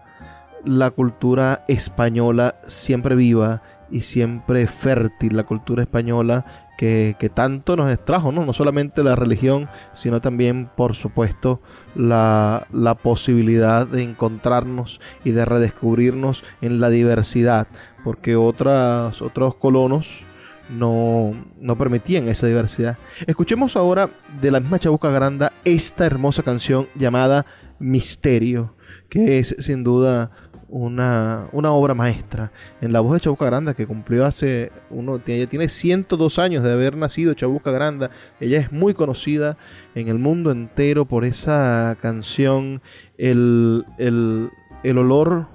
la 0.65 0.89
cultura 0.89 1.63
española 1.67 2.55
siempre 2.67 3.15
viva 3.15 3.61
y 3.91 4.01
siempre 4.01 4.65
fértil, 4.65 5.37
la 5.37 5.43
cultura 5.43 5.83
española 5.83 6.64
que, 6.77 7.31
tanto 7.33 7.75
nos 7.75 7.91
extrajo, 7.91 8.31
¿no? 8.31 8.45
no 8.45 8.53
solamente 8.53 9.03
la 9.03 9.15
religión, 9.15 9.69
sino 9.95 10.21
también, 10.21 10.69
por 10.75 10.95
supuesto, 10.95 11.61
la, 11.95 12.67
la, 12.71 12.95
posibilidad 12.95 13.87
de 13.87 14.03
encontrarnos 14.03 14.99
y 15.23 15.31
de 15.31 15.45
redescubrirnos 15.45 16.43
en 16.61 16.79
la 16.79 16.89
diversidad, 16.89 17.67
porque 18.03 18.35
otras, 18.35 19.21
otros 19.21 19.55
colonos 19.55 20.23
no, 20.69 21.33
no 21.59 21.77
permitían 21.77 22.27
esa 22.27 22.47
diversidad. 22.47 22.97
Escuchemos 23.27 23.75
ahora 23.75 24.09
de 24.41 24.51
la 24.51 24.59
misma 24.59 24.79
Chabuca 24.79 25.09
Granda 25.09 25.53
esta 25.63 26.05
hermosa 26.05 26.43
canción 26.43 26.87
llamada 26.95 27.45
Misterio, 27.79 28.75
que 29.09 29.39
es 29.39 29.55
sin 29.59 29.83
duda 29.83 30.31
una, 30.75 31.47
obra 31.53 31.93
maestra. 31.93 32.51
En 32.81 32.91
la 32.91 32.99
voz 32.99 33.13
de 33.13 33.21
Chabuca 33.21 33.45
Granda 33.45 33.73
que 33.73 33.87
cumplió 33.87 34.25
hace 34.25 34.73
uno, 34.89 35.21
ella 35.25 35.47
tiene 35.47 35.69
102 35.69 36.37
años 36.37 36.63
de 36.63 36.73
haber 36.73 36.97
nacido 36.97 37.33
Chabuca 37.33 37.71
Granda, 37.71 38.11
ella 38.41 38.59
es 38.59 38.73
muy 38.73 38.93
conocida 38.93 39.57
en 39.95 40.09
el 40.09 40.19
mundo 40.19 40.51
entero 40.51 41.05
por 41.05 41.23
esa 41.23 41.97
canción, 42.01 42.81
el, 43.17 43.85
el, 43.97 44.49
el 44.83 44.97
olor 44.97 45.47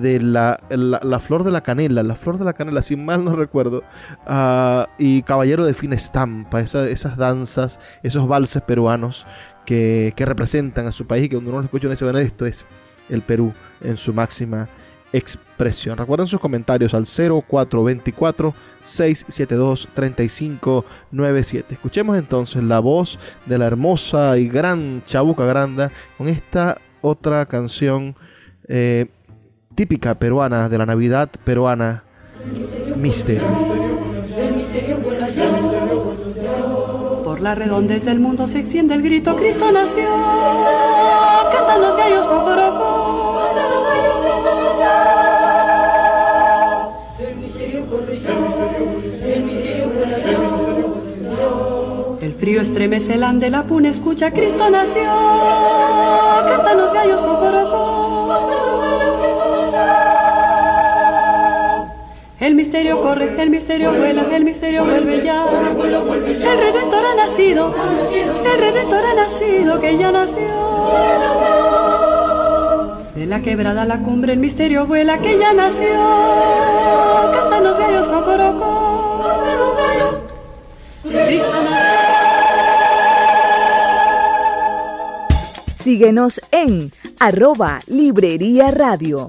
de 0.00 0.18
la, 0.18 0.58
la, 0.70 1.20
flor 1.20 1.44
de 1.44 1.52
la 1.52 1.60
canela, 1.60 2.02
la 2.02 2.14
flor 2.14 2.38
de 2.38 2.46
la 2.46 2.54
canela, 2.54 2.80
si 2.80 2.96
mal 2.96 3.22
no 3.22 3.36
recuerdo, 3.36 3.84
uh, 4.26 4.84
y 4.98 5.22
Caballero 5.22 5.66
de 5.66 5.74
Fina 5.74 5.94
Estampa, 5.94 6.60
esas 6.60 7.16
danzas, 7.18 7.78
esos 8.02 8.26
valses 8.26 8.62
peruanos 8.62 9.26
que, 9.66 10.14
que, 10.16 10.24
representan 10.24 10.86
a 10.86 10.92
su 10.92 11.06
país 11.06 11.26
y 11.26 11.28
que 11.28 11.36
uno 11.36 11.50
no 11.50 11.58
lo 11.58 11.64
escucha 11.64 11.86
en 11.86 11.92
ese 11.92 12.22
esto 12.22 12.46
es 12.46 12.66
el 13.08 13.22
Perú 13.22 13.52
en 13.80 13.96
su 13.96 14.12
máxima 14.12 14.68
expresión. 15.12 15.96
Recuerden 15.96 16.26
sus 16.26 16.40
comentarios 16.40 16.94
al 16.94 17.06
0424 17.06 18.54
672 18.80 19.88
3597. 19.94 21.74
Escuchemos 21.74 22.18
entonces 22.18 22.62
la 22.62 22.80
voz 22.80 23.18
de 23.46 23.58
la 23.58 23.66
hermosa 23.66 24.36
y 24.38 24.48
gran 24.48 25.02
Chabuca 25.06 25.46
Granda 25.46 25.90
con 26.18 26.28
esta 26.28 26.78
otra 27.00 27.46
canción 27.46 28.16
eh, 28.68 29.06
típica 29.74 30.14
peruana 30.18 30.68
de 30.68 30.78
la 30.78 30.86
Navidad 30.86 31.30
peruana, 31.44 32.04
Misterio. 32.96 33.95
La 37.46 37.54
redondez 37.54 38.04
del 38.04 38.18
mundo 38.18 38.48
se 38.48 38.58
extiende 38.58 38.96
el 38.96 39.02
grito 39.02 39.36
Cristo 39.36 39.70
nació. 39.70 40.08
Cantan 41.52 41.80
los 41.80 41.96
gallos 41.96 42.26
cocoroco. 42.26 43.40
Cantan 43.40 43.70
los 43.70 43.86
gallos 43.86 44.16
Cristo 44.24 44.50
nació. 44.64 44.90
El 47.28 47.36
misterio 47.36 47.86
misterio 49.44 49.86
frío 52.34 52.60
estremece 52.60 53.14
el 53.14 53.22
ande, 53.22 53.48
la 53.48 53.62
puna 53.62 53.90
escucha 53.90 54.32
Cristo 54.32 54.68
nació. 54.68 55.04
Cantan 56.48 56.78
los 56.78 56.92
gallos 56.92 57.22
cocoroco. 57.22 58.06
El 62.38 62.54
misterio 62.54 63.00
corre, 63.00 63.40
el 63.40 63.48
misterio 63.48 63.94
vuela, 63.94 64.26
el 64.30 64.44
misterio 64.44 64.84
vuelve 64.84 65.22
ya. 65.24 65.42
El 65.42 66.58
Redentor 66.58 67.06
ha 67.06 67.14
nacido, 67.14 67.74
el 68.44 68.58
Redentor 68.60 69.06
ha 69.06 69.14
nacido, 69.14 69.80
que 69.80 69.96
ya 69.96 70.12
nació. 70.12 70.46
De 73.14 73.24
la 73.24 73.40
quebrada 73.40 73.82
a 73.82 73.84
la 73.86 74.02
cumbre 74.02 74.34
el 74.34 74.38
misterio 74.38 74.86
vuela, 74.86 75.18
que 75.18 75.38
ya 75.38 75.54
nació. 75.54 75.88
Cantan 77.32 77.64
los 77.64 77.78
gallos 77.78 78.06
cocoroco. 78.06 79.24
Cristo 81.04 81.52
nació. 81.64 81.96
Síguenos 85.82 86.42
en 86.50 86.92
arroba 87.18 87.80
Librería 87.86 88.70
Radio. 88.72 89.28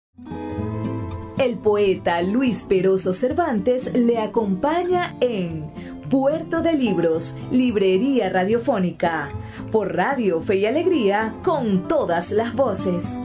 El 1.37 1.57
poeta 1.57 2.21
Luis 2.21 2.63
Peroso 2.67 3.13
Cervantes 3.13 3.93
le 3.93 4.19
acompaña 4.19 5.15
en 5.21 5.71
Puerto 6.09 6.61
de 6.61 6.73
Libros, 6.73 7.37
Librería 7.51 8.29
Radiofónica, 8.29 9.29
por 9.71 9.95
Radio 9.95 10.41
Fe 10.41 10.57
y 10.57 10.65
Alegría, 10.65 11.35
con 11.41 11.87
todas 11.87 12.31
las 12.31 12.53
voces. 12.53 13.17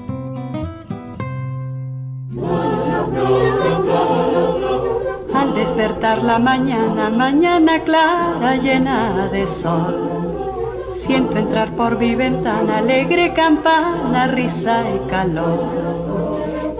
Al 5.35 5.55
despertar 5.55 6.23
la 6.23 6.38
mañana, 6.38 7.11
mañana 7.11 7.83
clara 7.83 8.57
llena 8.57 9.29
de 9.29 9.47
sol, 9.49 10.92
siento 10.95 11.38
entrar 11.38 11.75
por 11.75 11.99
mi 11.99 12.14
ventana 12.14 12.79
alegre 12.79 13.33
campana, 13.35 14.29
risa 14.29 14.85
y 14.95 15.11
calor 15.11 16.06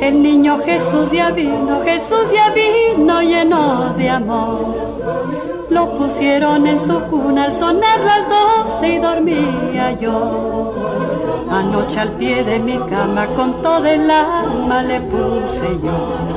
El 0.00 0.22
niño 0.22 0.59
Jesús 0.64 1.11
ya 1.12 1.30
vino, 1.30 1.80
Jesús 1.82 2.32
ya 2.32 2.52
vino 2.52 3.22
lleno 3.22 3.94
de 3.94 4.11
amor. 4.11 4.76
Lo 5.70 5.94
pusieron 5.94 6.66
en 6.66 6.78
su 6.78 7.00
cuna 7.02 7.44
al 7.44 7.54
sonar 7.54 8.00
las 8.00 8.28
doce 8.28 8.94
y 8.94 8.98
dormía 8.98 9.92
yo. 9.98 10.74
Anoche 11.50 12.00
al 12.00 12.12
pie 12.12 12.44
de 12.44 12.59
mi 12.61 12.78
cama 12.78 13.26
con 13.28 13.62
todo 13.62 13.87
el 13.87 14.11
alma 14.11 14.82
le 14.82 15.00
puse 15.00 15.78
yo. 15.82 16.37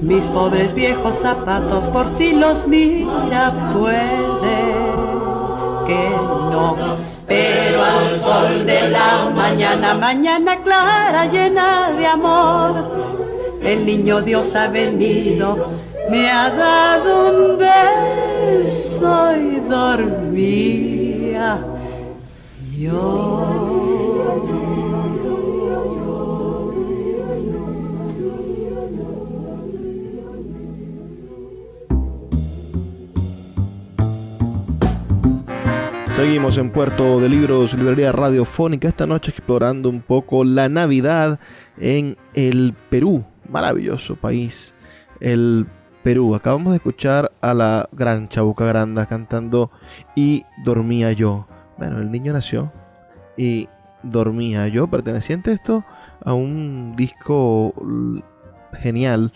Mis 0.00 0.28
pobres 0.28 0.74
viejos 0.74 1.16
zapatos 1.18 1.88
por 1.88 2.08
si 2.08 2.32
los 2.32 2.66
mira 2.66 3.72
puede 3.72 4.74
que 5.86 6.10
no. 6.50 7.13
Al 8.04 8.20
sol 8.20 8.66
de 8.66 8.90
la 8.90 9.30
mañana, 9.34 9.94
mañana 9.94 10.62
clara 10.62 11.24
llena 11.24 11.90
de 11.92 12.06
amor, 12.06 12.72
el 13.62 13.86
niño 13.86 14.20
Dios 14.20 14.54
ha 14.56 14.68
venido, 14.68 15.70
me 16.10 16.30
ha 16.30 16.50
dado 16.50 17.30
un 17.30 17.58
beso 17.58 19.34
y 19.36 19.60
dormía 19.70 21.58
yo. 22.76 23.63
Seguimos 36.14 36.58
en 36.58 36.70
Puerto 36.70 37.18
de 37.18 37.28
Libros, 37.28 37.74
librería 37.74 38.12
radiofónica, 38.12 38.86
esta 38.86 39.04
noche 39.04 39.32
explorando 39.32 39.88
un 39.88 40.00
poco 40.00 40.44
la 40.44 40.68
Navidad 40.68 41.40
en 41.76 42.16
el 42.34 42.72
Perú, 42.88 43.24
maravilloso 43.48 44.14
país, 44.14 44.76
el 45.18 45.66
Perú. 46.04 46.36
Acabamos 46.36 46.72
de 46.72 46.76
escuchar 46.76 47.32
a 47.40 47.52
la 47.52 47.88
gran 47.90 48.28
Chabuca 48.28 48.64
Granda 48.64 49.06
cantando 49.06 49.72
Y 50.14 50.44
dormía 50.62 51.10
yo. 51.10 51.48
Bueno, 51.78 51.98
el 51.98 52.12
niño 52.12 52.32
nació 52.32 52.72
y 53.36 53.68
dormía 54.04 54.68
yo, 54.68 54.86
perteneciente 54.86 55.50
esto 55.50 55.84
a 56.24 56.32
un 56.32 56.94
disco 56.94 57.74
genial 58.80 59.32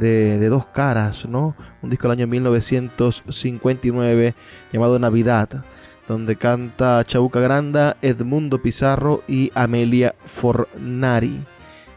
de, 0.00 0.38
de, 0.38 0.48
dos 0.48 0.64
caras, 0.64 1.28
¿no? 1.28 1.54
Un 1.82 1.90
disco 1.90 2.08
del 2.08 2.18
año 2.18 2.26
1959 2.26 4.34
llamado 4.72 4.98
Navidad 4.98 5.62
donde 6.08 6.36
canta 6.36 7.02
Chabuca 7.04 7.40
Granda, 7.40 7.96
Edmundo 8.02 8.60
Pizarro 8.60 9.22
y 9.26 9.50
Amelia 9.54 10.14
Fornari. 10.20 11.40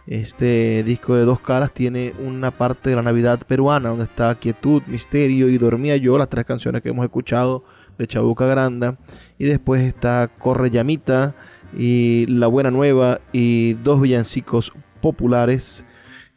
Este 0.05 0.83
disco 0.83 1.15
de 1.15 1.25
dos 1.25 1.41
caras 1.41 1.73
tiene 1.73 2.13
una 2.25 2.51
parte 2.51 2.89
de 2.89 2.95
la 2.95 3.01
Navidad 3.01 3.41
peruana, 3.45 3.89
donde 3.89 4.05
está 4.05 4.33
Quietud, 4.35 4.81
Misterio 4.87 5.49
y 5.49 5.57
Dormía 5.57 5.97
Yo, 5.97 6.17
las 6.17 6.29
tres 6.29 6.45
canciones 6.45 6.81
que 6.81 6.89
hemos 6.89 7.03
escuchado 7.03 7.65
de 7.97 8.07
Chabuca 8.07 8.45
Granda. 8.45 8.97
Y 9.37 9.45
después 9.45 9.81
está 9.81 10.29
Corre 10.39 10.69
Llamita 10.69 11.35
y 11.77 12.25
La 12.27 12.47
Buena 12.47 12.71
Nueva 12.71 13.19
y 13.33 13.73
dos 13.73 13.99
villancicos 13.99 14.71
populares 15.01 15.83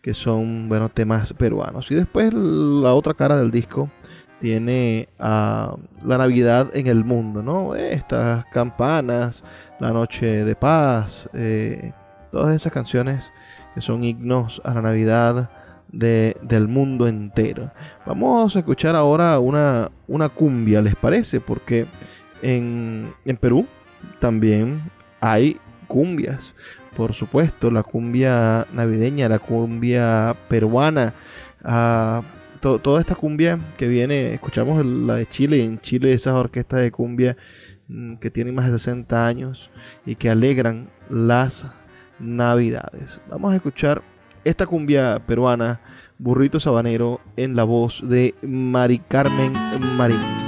que 0.02 0.14
son 0.14 0.68
bueno, 0.68 0.88
temas 0.88 1.32
peruanos. 1.34 1.92
Y 1.92 1.94
después 1.94 2.32
la 2.32 2.94
otra 2.94 3.14
cara 3.14 3.36
del 3.36 3.52
disco 3.52 3.88
tiene 4.40 5.08
a 5.18 5.76
la 6.04 6.18
Navidad 6.18 6.70
en 6.74 6.86
el 6.86 7.04
mundo, 7.04 7.42
¿no? 7.42 7.74
Estas 7.74 8.46
campanas, 8.46 9.44
la 9.78 9.92
noche 9.92 10.44
de 10.44 10.56
paz, 10.56 11.28
eh, 11.34 11.92
todas 12.32 12.56
esas 12.56 12.72
canciones 12.72 13.32
que 13.74 13.80
son 13.80 14.02
himnos 14.02 14.60
a 14.64 14.74
la 14.74 14.82
Navidad 14.82 15.50
del 15.92 16.68
mundo 16.68 17.08
entero. 17.08 17.70
Vamos 18.06 18.54
a 18.54 18.60
escuchar 18.60 18.94
ahora 18.94 19.38
una, 19.38 19.90
una 20.06 20.28
cumbia, 20.28 20.80
¿les 20.80 20.94
parece? 20.94 21.40
Porque 21.40 21.86
en, 22.42 23.12
en 23.24 23.36
Perú 23.36 23.66
también 24.20 24.80
hay 25.20 25.58
cumbias. 25.86 26.54
Por 26.96 27.14
supuesto, 27.14 27.70
la 27.70 27.82
cumbia 27.82 28.66
navideña, 28.72 29.28
la 29.28 29.38
cumbia 29.38 30.34
peruana. 30.48 31.12
Toda 32.60 33.00
esta 33.00 33.14
cumbia 33.14 33.58
que 33.78 33.88
viene, 33.88 34.34
escuchamos 34.34 34.84
la 34.84 35.16
de 35.16 35.26
Chile, 35.26 35.64
en 35.64 35.80
Chile 35.80 36.12
esas 36.12 36.34
orquestas 36.34 36.80
de 36.80 36.90
cumbia 36.90 37.36
mm, 37.88 38.16
que 38.16 38.30
tienen 38.30 38.54
más 38.54 38.70
de 38.70 38.78
60 38.78 39.26
años 39.26 39.70
y 40.04 40.16
que 40.16 40.28
alegran 40.28 40.90
las 41.08 41.66
navidades. 42.18 43.20
Vamos 43.30 43.52
a 43.52 43.56
escuchar 43.56 44.02
esta 44.44 44.66
cumbia 44.66 45.20
peruana, 45.26 45.80
Burrito 46.18 46.60
Sabanero, 46.60 47.20
en 47.36 47.56
la 47.56 47.64
voz 47.64 48.02
de 48.06 48.34
Mari 48.42 48.98
Carmen 48.98 49.54
Marín. 49.96 50.39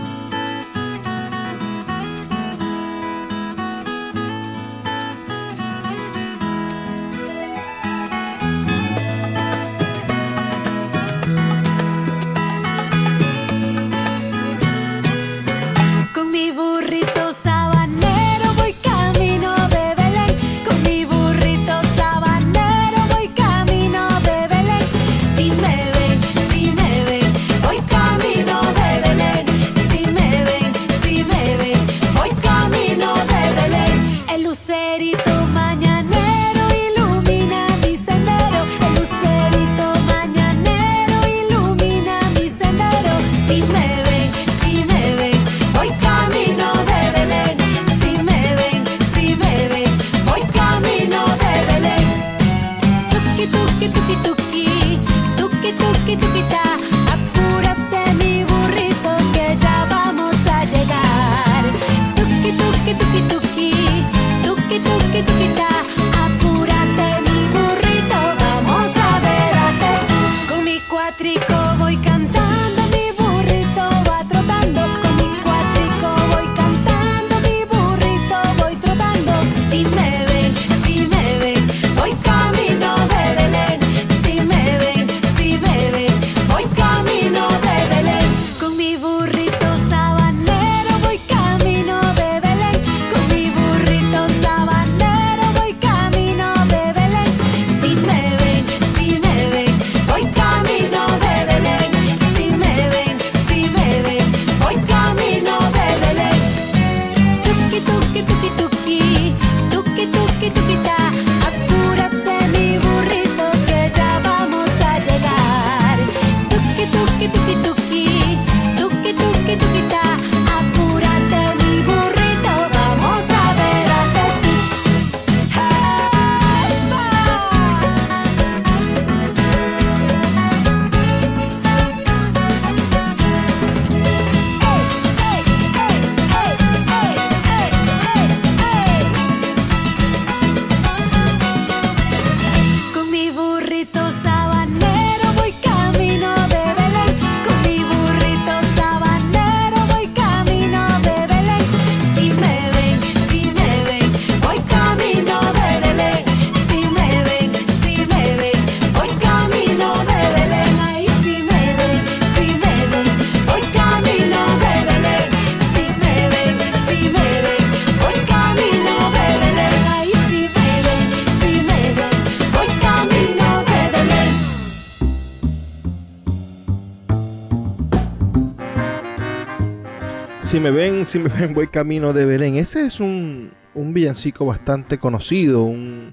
Me 180.62 180.70
ven, 180.70 181.06
si 181.06 181.18
me 181.18 181.28
ven, 181.28 181.54
voy 181.54 181.66
camino 181.66 182.12
de 182.12 182.24
Belén. 182.24 182.54
Ese 182.54 182.86
es 182.86 183.00
un, 183.00 183.50
un 183.74 183.92
villancico 183.92 184.46
bastante 184.46 184.96
conocido, 184.96 185.64
un, 185.64 186.12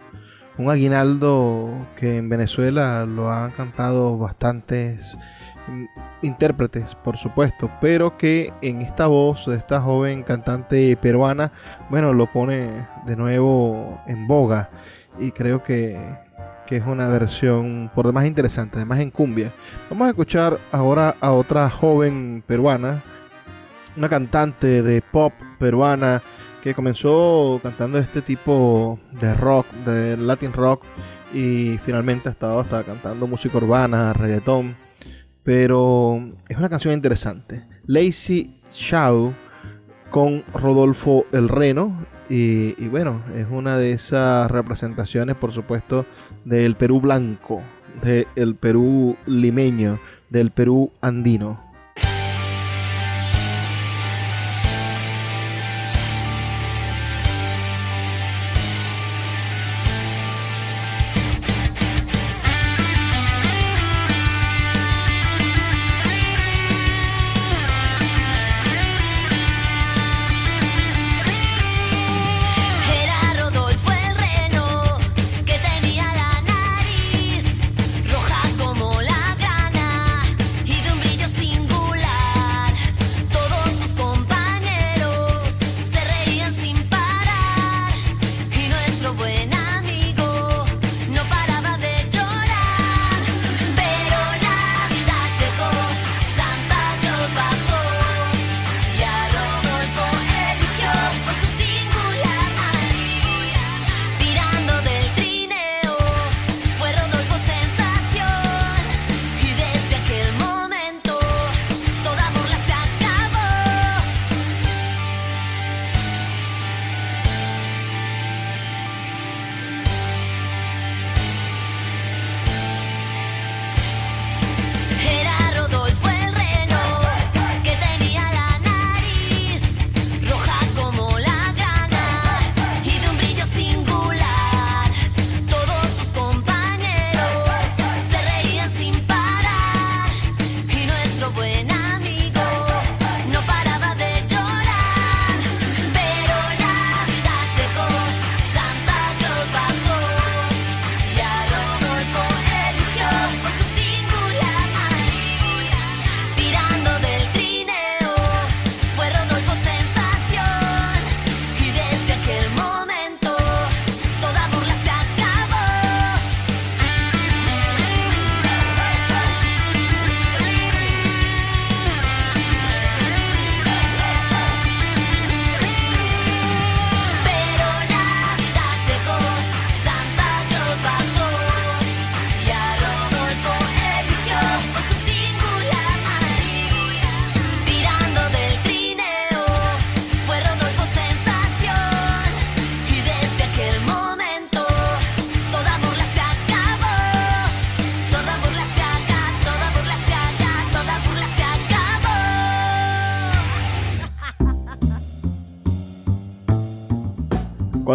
un 0.58 0.72
aguinaldo 0.72 1.70
que 1.96 2.18
en 2.18 2.30
Venezuela 2.30 3.06
lo 3.06 3.32
han 3.32 3.52
cantado 3.52 4.18
bastantes 4.18 5.16
intérpretes, 6.24 6.96
por 6.96 7.18
supuesto, 7.18 7.70
pero 7.80 8.18
que 8.18 8.52
en 8.64 8.82
esta 8.82 9.06
voz 9.06 9.46
de 9.46 9.58
esta 9.58 9.82
joven 9.82 10.24
cantante 10.24 10.98
peruana, 10.98 11.52
bueno, 11.92 12.12
lo 12.14 12.26
pone 12.32 12.88
de 13.06 13.16
nuevo 13.16 14.02
en 14.08 14.28
boga 14.28 14.72
y 15.20 15.30
creo 15.30 15.62
que, 15.62 15.96
que 16.66 16.78
es 16.78 16.86
una 16.88 17.08
versión 17.08 17.92
por 17.94 18.08
demás 18.08 18.26
interesante, 18.26 18.78
además 18.78 19.00
en 19.00 19.12
cumbia. 19.12 19.52
Vamos 19.92 20.08
a 20.08 20.10
escuchar 20.10 20.58
ahora 20.72 21.16
a 21.22 21.34
otra 21.34 21.70
joven 21.70 22.44
peruana, 22.48 23.04
una 24.00 24.10
cantante 24.10 24.82
de 24.82 25.02
pop 25.02 25.34
peruana 25.60 26.24
que 26.64 26.74
comenzó 26.74 27.60
cantando 27.62 28.00
este 28.00 28.22
tipo 28.22 29.00
de 29.22 29.34
rock, 29.36 29.68
de 29.86 30.18
Latin 30.18 30.54
rock, 30.54 30.84
y 31.34 31.78
finalmente 31.86 32.30
ha 32.30 32.32
estado 32.32 32.60
hasta 32.60 32.84
cantando 32.84 33.28
música 33.28 33.58
urbana, 33.58 34.14
reggaetón 34.14 34.76
pero 35.50 36.22
es 36.48 36.58
una 36.58 36.70
canción 36.70 36.94
interesante. 36.94 37.66
Lazy 37.88 38.62
Shaw 38.72 39.34
con 40.12 40.44
Rodolfo 40.54 41.26
El 41.32 41.50
Reno. 41.50 42.06
Y, 42.30 42.76
y, 42.78 42.88
bueno, 42.88 43.24
es 43.36 43.48
una 43.50 43.80
de 43.80 43.94
esas 43.94 44.52
representaciones, 44.52 45.36
por 45.36 45.52
supuesto, 45.52 46.06
del 46.46 46.76
Perú 46.76 47.02
blanco, 47.02 47.64
del 48.04 48.54
Perú 48.54 49.18
limeño, 49.26 49.98
del 50.30 50.52
Perú 50.52 50.92
andino. 51.02 51.69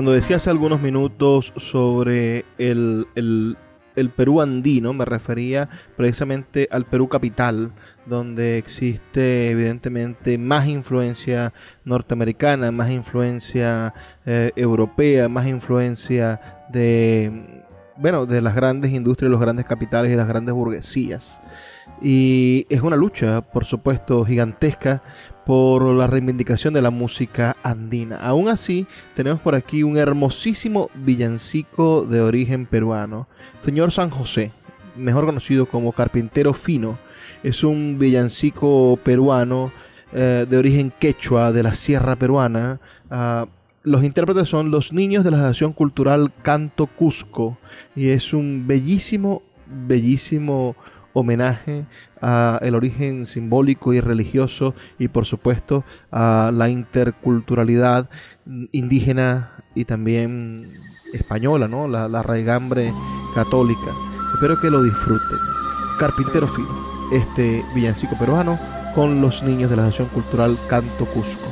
Cuando 0.05 0.21
decía 0.21 0.37
hace 0.37 0.51
algunos 0.51 0.83
minutos 0.83 1.55
sobre 1.57 2.45
el, 2.59 3.57
Perú 4.15 4.43
andino, 4.43 4.93
me 4.93 5.07
refería 5.07 5.71
precisamente 5.97 6.69
al 6.71 6.85
Perú 6.85 7.09
capital, 7.09 7.73
donde 8.05 8.59
existe 8.59 9.51
evidentemente 9.51 10.37
más 10.37 10.67
influencia 10.69 11.55
norteamericana, 11.87 12.71
más 12.71 12.91
influencia 12.91 13.95
eh, 14.27 14.53
europea, 14.57 15.31
más 15.31 15.47
influencia 15.47 16.67
de, 16.69 17.65
bueno, 17.97 18.27
de 18.27 18.43
las 18.43 18.55
grandes 18.55 18.93
industrias, 18.93 19.31
los 19.31 19.41
grandes 19.41 19.65
capitales 19.65 20.13
y 20.13 20.17
las 20.17 20.29
grandes 20.29 20.55
burguesías. 20.55 21.41
Y 22.03 22.67
es 22.69 22.83
una 22.83 22.97
lucha, 22.97 23.41
por 23.41 23.65
supuesto, 23.65 24.23
gigantesca 24.27 25.03
por 25.45 25.85
la 25.95 26.07
reivindicación 26.07 26.75
de 26.75 26.83
la 26.83 26.91
música 26.91 27.57
andina. 27.63 28.17
Aún 28.17 28.49
así, 28.49 28.87
tenemos 29.15 29.41
por 29.41 29.55
aquí 29.55 29.83
un 29.83 29.99
hermosísimo 29.99 30.91
villancico 30.95 32.05
de 32.05 32.21
origen 32.21 32.67
peruano. 32.67 33.29
Señor 33.59 33.93
San 33.93 34.11
José, 34.11 34.53
mejor 34.97 35.27
conocido 35.27 35.67
como 35.67 35.93
Carpintero 35.93 36.55
Fino, 36.55 36.99
es 37.43 37.63
un 37.63 37.99
villancico 37.99 38.99
peruano 39.05 39.71
eh, 40.13 40.47
de 40.49 40.57
origen 40.57 40.93
quechua 40.99 41.53
de 41.53 41.63
la 41.63 41.75
sierra 41.75 42.17
peruana. 42.17 42.81
Ah, 43.11 43.47
los 43.83 44.03
intérpretes 44.03 44.49
son 44.49 44.71
los 44.71 44.95
niños 44.95 45.25
de 45.25 45.31
la 45.31 45.37
Asociación 45.37 45.73
Cultural 45.73 46.33
Canto 46.43 46.87
Cusco 46.87 47.59
y 47.95 48.09
es 48.09 48.33
un 48.33 48.67
bellísimo, 48.67 49.43
bellísimo 49.67 50.75
homenaje 51.13 51.85
a 52.27 52.59
el 52.63 52.75
origen 52.75 53.27
simbólico 53.27 53.93
y 53.93 54.01
religioso 54.01 54.75
y 54.99 55.09
por 55.09 55.27
supuesto 55.27 55.85
a 56.11 56.51
la 56.55 56.71
interculturalidad 56.71 58.09
indígena 58.73 59.63
y 59.75 59.85
también 59.85 60.73
española, 61.13 61.69
¿no? 61.69 61.87
La, 61.87 62.09
la 62.09 62.23
raigambre 62.23 62.93
católica. 63.35 63.93
Espero 64.33 64.59
que 64.59 64.71
lo 64.71 64.83
disfruten. 64.83 65.39
Carpintero 65.99 66.49
Fino, 66.49 66.69
este 67.13 67.63
villancico 67.75 68.17
peruano 68.19 68.59
con 68.95 69.21
los 69.21 69.43
niños 69.43 69.69
de 69.69 69.77
la 69.77 69.83
Asociación 69.83 70.09
Cultural 70.09 70.57
Canto 70.69 71.05
Cusco. 71.05 71.44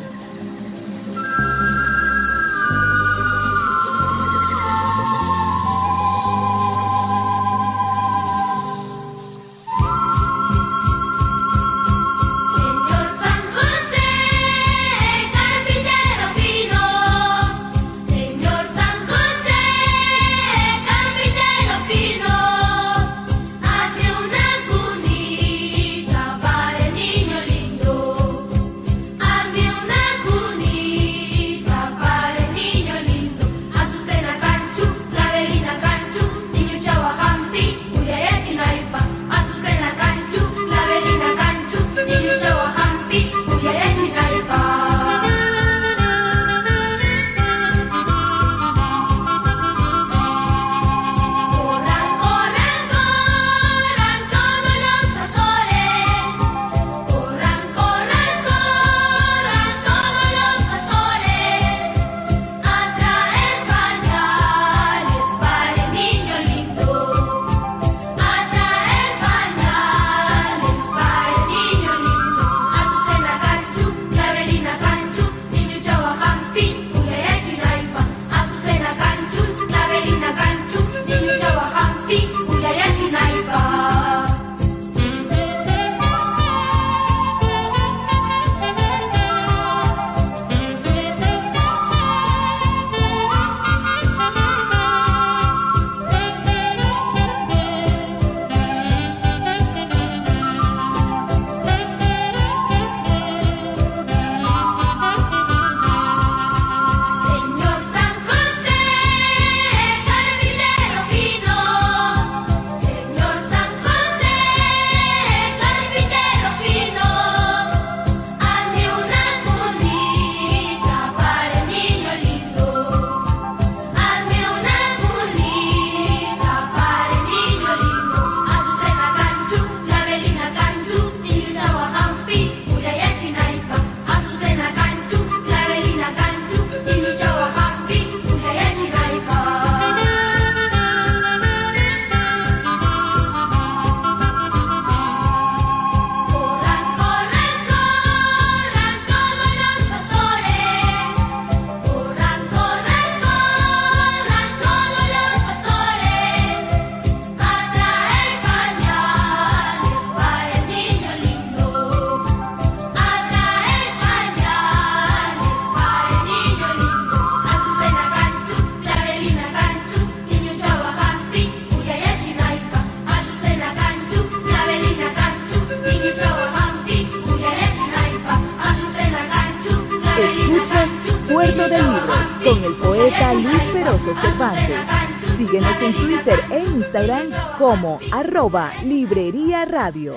Cervantes. 184.02 184.88
Síguenos 185.36 185.80
en 185.80 185.94
Twitter 185.94 186.38
e 186.50 186.58
Instagram 186.58 187.30
como 187.56 188.00
arroba 188.10 188.72
Librería 188.82 189.64
Radio. 189.64 190.16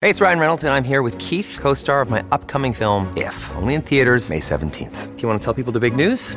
Hey, 0.00 0.10
it's 0.10 0.20
Ryan 0.20 0.38
Reynolds, 0.38 0.62
and 0.62 0.72
I'm 0.72 0.84
here 0.84 1.02
with 1.02 1.18
Keith, 1.18 1.58
co 1.60 1.74
star 1.74 2.00
of 2.00 2.08
my 2.08 2.22
upcoming 2.30 2.72
film, 2.72 3.12
If, 3.16 3.34
only 3.56 3.74
in 3.74 3.82
theaters, 3.82 4.30
May 4.30 4.38
17th. 4.38 5.16
Do 5.16 5.22
you 5.22 5.28
want 5.28 5.40
to 5.40 5.44
tell 5.44 5.54
people 5.54 5.72
the 5.72 5.80
big 5.80 5.96
news? 5.96 6.36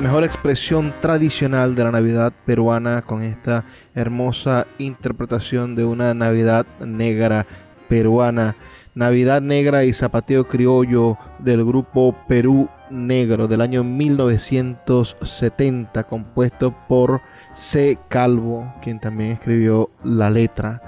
La 0.00 0.04
mejor 0.04 0.24
expresión 0.24 0.94
tradicional 1.02 1.74
de 1.74 1.84
la 1.84 1.90
Navidad 1.90 2.32
peruana 2.46 3.02
con 3.02 3.22
esta 3.22 3.66
hermosa 3.94 4.66
interpretación 4.78 5.76
de 5.76 5.84
una 5.84 6.14
Navidad 6.14 6.64
negra 6.82 7.46
peruana. 7.86 8.56
Navidad 8.94 9.42
Negra 9.42 9.84
y 9.84 9.92
Zapateo 9.92 10.48
Criollo 10.48 11.18
del 11.38 11.66
grupo 11.66 12.16
Perú 12.26 12.70
Negro 12.88 13.46
del 13.46 13.60
año 13.60 13.84
1970, 13.84 16.04
compuesto 16.04 16.74
por 16.88 17.20
C. 17.52 17.98
Calvo, 18.08 18.72
quien 18.82 19.00
también 19.00 19.32
escribió 19.32 19.90
la 20.02 20.30
letra 20.30 20.80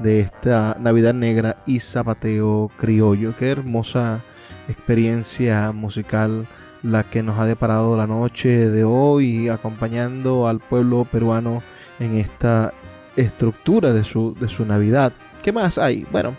de 0.00 0.22
esta 0.22 0.76
Navidad 0.80 1.14
Negra 1.14 1.58
y 1.66 1.78
Zapateo 1.78 2.72
Criollo. 2.78 3.32
Qué 3.38 3.48
hermosa 3.48 4.22
experiencia 4.68 5.70
musical 5.70 6.48
la 6.82 7.02
que 7.04 7.22
nos 7.22 7.38
ha 7.38 7.46
deparado 7.46 7.96
la 7.96 8.06
noche 8.06 8.70
de 8.70 8.84
hoy, 8.84 9.48
acompañando 9.48 10.48
al 10.48 10.60
pueblo 10.60 11.04
peruano 11.04 11.62
en 12.00 12.18
esta 12.18 12.72
estructura 13.16 13.92
de 13.92 14.04
su, 14.04 14.34
de 14.38 14.48
su 14.48 14.64
Navidad. 14.64 15.12
¿Qué 15.42 15.52
más 15.52 15.78
hay? 15.78 16.06
Bueno, 16.12 16.34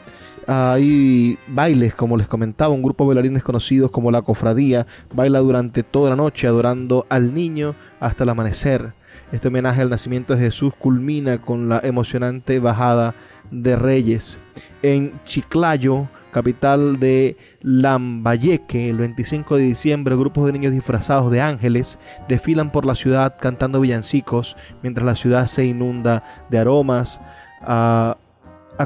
hay 0.48 1.38
bailes, 1.48 1.94
como 1.94 2.16
les 2.16 2.28
comentaba, 2.28 2.74
un 2.74 2.82
grupo 2.82 3.04
de 3.04 3.08
bailarines 3.10 3.44
conocidos 3.44 3.92
como 3.92 4.12
la 4.12 4.22
Cofradía 4.22 4.88
baila 5.14 5.40
durante 5.40 5.84
toda 5.84 6.12
la 6.12 6.16
noche 6.16 6.48
adorando 6.48 7.06
al 7.10 7.34
niño 7.34 7.76
hasta 8.00 8.24
el 8.24 8.30
amanecer. 8.30 8.94
Este 9.32 9.50
homenaje 9.50 9.82
al 9.82 9.90
nacimiento 9.90 10.34
de 10.34 10.40
Jesús 10.40 10.74
culmina 10.80 11.40
con 11.40 11.68
la 11.68 11.82
emocionante 11.84 12.60
bajada 12.60 13.14
de 13.52 13.76
Reyes. 13.76 14.38
En 14.82 15.20
Chiclayo, 15.26 16.08
capital 16.38 17.00
de 17.00 17.36
Lambayeque, 17.62 18.92
el 18.92 18.98
25 18.98 19.58
de 19.58 19.64
diciembre, 19.64 20.16
grupos 20.16 20.46
de 20.46 20.52
niños 20.52 20.72
disfrazados 20.72 21.32
de 21.32 21.42
ángeles 21.42 21.98
desfilan 22.28 22.72
por 22.72 22.86
la 22.86 22.94
ciudad 22.94 23.38
cantando 23.40 23.82
villancicos 23.82 24.56
mientras 24.84 25.04
la 25.04 25.16
ciudad 25.16 25.48
se 25.48 25.66
inunda 25.66 26.24
de 26.52 26.60
aromas. 26.60 27.20
a 27.60 28.18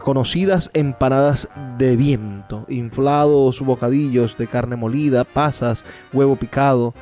conocidas 0.01 0.71
empanadas 0.73 1.49
de 1.77 1.97
viento, 1.97 2.65
inflados 2.69 3.59
bocadillos 3.59 4.37
de 4.37 4.47
carne 4.47 4.77
molida, 4.77 5.25
pasas, 5.25 5.83
huevo 6.13 6.37
picado, 6.37 6.93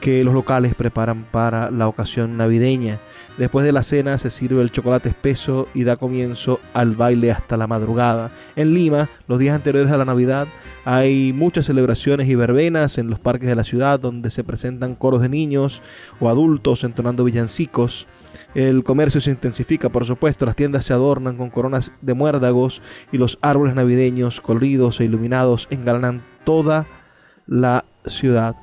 que 0.00 0.24
los 0.24 0.34
locales 0.34 0.74
preparan 0.74 1.24
para 1.24 1.70
la 1.70 1.88
ocasión 1.88 2.36
navideña. 2.36 2.98
Después 3.38 3.66
de 3.66 3.72
la 3.72 3.82
cena 3.82 4.16
se 4.16 4.30
sirve 4.30 4.62
el 4.62 4.72
chocolate 4.72 5.10
espeso 5.10 5.68
y 5.74 5.84
da 5.84 5.96
comienzo 5.96 6.58
al 6.72 6.92
baile 6.92 7.32
hasta 7.32 7.58
la 7.58 7.66
madrugada. 7.66 8.30
En 8.56 8.72
Lima, 8.72 9.08
los 9.28 9.38
días 9.38 9.54
anteriores 9.54 9.92
a 9.92 9.98
la 9.98 10.06
Navidad, 10.06 10.46
hay 10.86 11.34
muchas 11.34 11.66
celebraciones 11.66 12.28
y 12.28 12.34
verbenas 12.34 12.96
en 12.96 13.10
los 13.10 13.18
parques 13.18 13.48
de 13.48 13.56
la 13.56 13.64
ciudad 13.64 14.00
donde 14.00 14.30
se 14.30 14.42
presentan 14.42 14.94
coros 14.94 15.20
de 15.20 15.28
niños 15.28 15.82
o 16.18 16.30
adultos 16.30 16.82
entonando 16.82 17.24
villancicos. 17.24 18.06
El 18.54 18.84
comercio 18.84 19.20
se 19.20 19.30
intensifica, 19.30 19.90
por 19.90 20.06
supuesto, 20.06 20.46
las 20.46 20.56
tiendas 20.56 20.86
se 20.86 20.94
adornan 20.94 21.36
con 21.36 21.50
coronas 21.50 21.92
de 22.00 22.14
muérdagos 22.14 22.80
y 23.12 23.18
los 23.18 23.38
árboles 23.42 23.74
navideños 23.74 24.40
coloridos 24.40 24.98
e 25.00 25.04
iluminados 25.04 25.66
engalanan 25.70 26.22
toda 26.44 26.86
la 27.46 27.84
ciudad. 28.06 28.56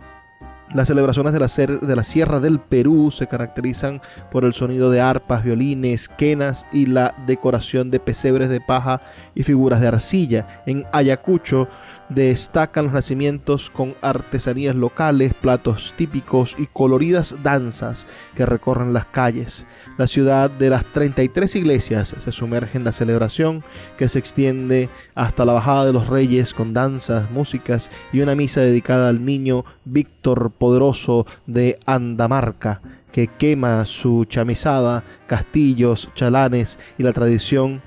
Las 0.74 0.88
celebraciones 0.88 1.34
de 1.34 1.40
la, 1.40 1.48
de 1.48 1.96
la, 1.96 2.04
Sierra 2.04 2.40
del 2.40 2.60
Perú 2.60 3.12
se 3.12 3.28
caracterizan 3.28 4.02
por 4.32 4.44
el 4.44 4.56
sonido 4.56 4.90
de 4.90 5.02
arpas, 5.02 5.44
violines, 5.44 6.10
quenas 6.10 6.66
y 6.72 6.88
la 6.88 7.14
decoración 7.28 7.92
de 7.92 8.00
pesebres 8.00 8.50
de 8.50 8.60
paja 8.60 9.02
y 9.36 9.44
figuras 9.44 9.82
de 9.82 9.88
arcilla. 9.88 10.64
En 10.66 10.86
Ayacucho 10.92 11.68
destacan 12.14 12.86
los 12.86 12.94
nacimientos 12.94 13.70
con 13.70 13.96
artesanías 14.02 14.76
locales, 14.76 15.34
platos 15.34 15.94
típicos 15.98 16.56
y 16.58 16.68
coloridas 16.68 17.44
danzas 17.44 18.06
que 18.36 18.46
recorren 18.46 18.94
las 18.94 19.06
calles. 19.06 19.66
La 19.98 20.08
ciudad 20.08 20.50
de 20.50 20.70
las 20.70 20.86
33 20.86 21.56
iglesias 21.56 22.16
se 22.24 22.32
sumerge 22.32 22.78
en 22.78 22.84
la 22.84 22.92
celebración 22.92 23.64
que 23.98 24.10
se 24.10 24.20
extiende 24.20 24.90
hasta 25.16 25.46
la 25.46 25.54
bajada 25.54 25.86
de 25.86 25.94
los 25.94 26.08
reyes 26.08 26.54
con 26.54 26.74
danzas, 26.74 27.30
músicas 27.32 27.90
y 28.12 28.22
una 28.22 28.36
misa 28.36 28.62
dedicada 28.62 29.10
al 29.10 29.26
niño 29.26 29.66
Víctor 29.86 30.52
Poderoso 30.52 31.26
de 31.46 31.80
Andamarca 31.86 32.82
que 33.12 33.28
quema 33.28 33.86
su 33.86 34.26
chamizada, 34.26 35.04
castillos, 35.28 36.10
chalanes 36.16 36.80
y 36.98 37.04
la 37.04 37.14
tradición 37.14 37.82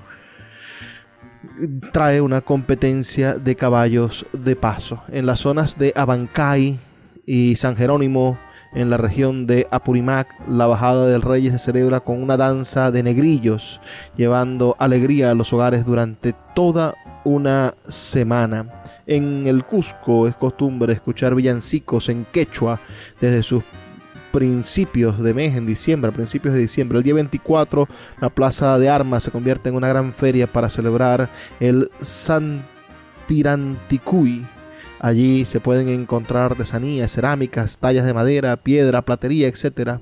trae 1.91 2.21
una 2.21 2.41
competencia 2.41 3.35
de 3.35 3.55
caballos 3.55 4.25
de 4.33 4.55
paso. 4.55 5.01
En 5.09 5.25
las 5.25 5.39
zonas 5.39 5.77
de 5.77 5.93
Abancay 5.95 6.79
y 7.25 7.55
San 7.55 7.75
Jerónimo, 7.75 8.37
en 8.73 8.89
la 8.89 8.97
región 8.97 9.47
de 9.47 9.67
Apurimac, 9.71 10.27
la 10.47 10.67
bajada 10.67 11.07
del 11.07 11.21
rey 11.21 11.49
se 11.49 11.59
celebra 11.59 12.01
con 12.01 12.21
una 12.21 12.37
danza 12.37 12.91
de 12.91 13.03
negrillos, 13.03 13.81
llevando 14.15 14.75
alegría 14.79 15.31
a 15.31 15.33
los 15.33 15.51
hogares 15.53 15.85
durante 15.85 16.33
toda 16.53 16.95
una 17.23 17.73
semana. 17.87 18.83
En 19.05 19.47
el 19.47 19.65
Cusco 19.65 20.27
es 20.27 20.35
costumbre 20.35 20.93
escuchar 20.93 21.33
villancicos 21.35 22.09
en 22.09 22.25
quechua 22.25 22.79
desde 23.19 23.43
sus 23.43 23.63
principios 24.31 25.21
de 25.21 25.33
mes, 25.33 25.55
en 25.55 25.65
diciembre, 25.65 26.11
principios 26.11 26.53
de 26.53 26.59
diciembre. 26.59 26.97
El 26.97 27.03
día 27.03 27.15
24, 27.15 27.87
la 28.21 28.29
Plaza 28.29 28.77
de 28.77 28.89
Armas 28.89 29.23
se 29.23 29.31
convierte 29.31 29.69
en 29.69 29.75
una 29.75 29.87
gran 29.87 30.13
feria 30.13 30.47
para 30.47 30.69
celebrar 30.69 31.29
el 31.59 31.89
Santiranticuy. 32.01 34.45
Allí 34.99 35.45
se 35.45 35.59
pueden 35.59 35.89
encontrar 35.89 36.51
artesanías, 36.51 37.11
cerámicas, 37.11 37.77
tallas 37.77 38.05
de 38.05 38.13
madera, 38.13 38.57
piedra, 38.57 39.03
platería, 39.03 39.47
etc. 39.47 39.99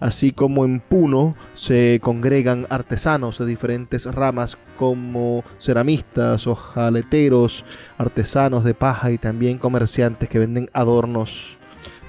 Así 0.00 0.32
como 0.32 0.64
en 0.64 0.80
Puno 0.80 1.36
se 1.54 2.00
congregan 2.02 2.66
artesanos 2.70 3.38
de 3.38 3.46
diferentes 3.46 4.06
ramas 4.06 4.56
como 4.76 5.44
ceramistas, 5.60 6.46
hojaleteros, 6.46 7.64
artesanos 7.98 8.64
de 8.64 8.74
paja 8.74 9.12
y 9.12 9.18
también 9.18 9.58
comerciantes 9.58 10.28
que 10.28 10.38
venden 10.38 10.70
adornos 10.72 11.58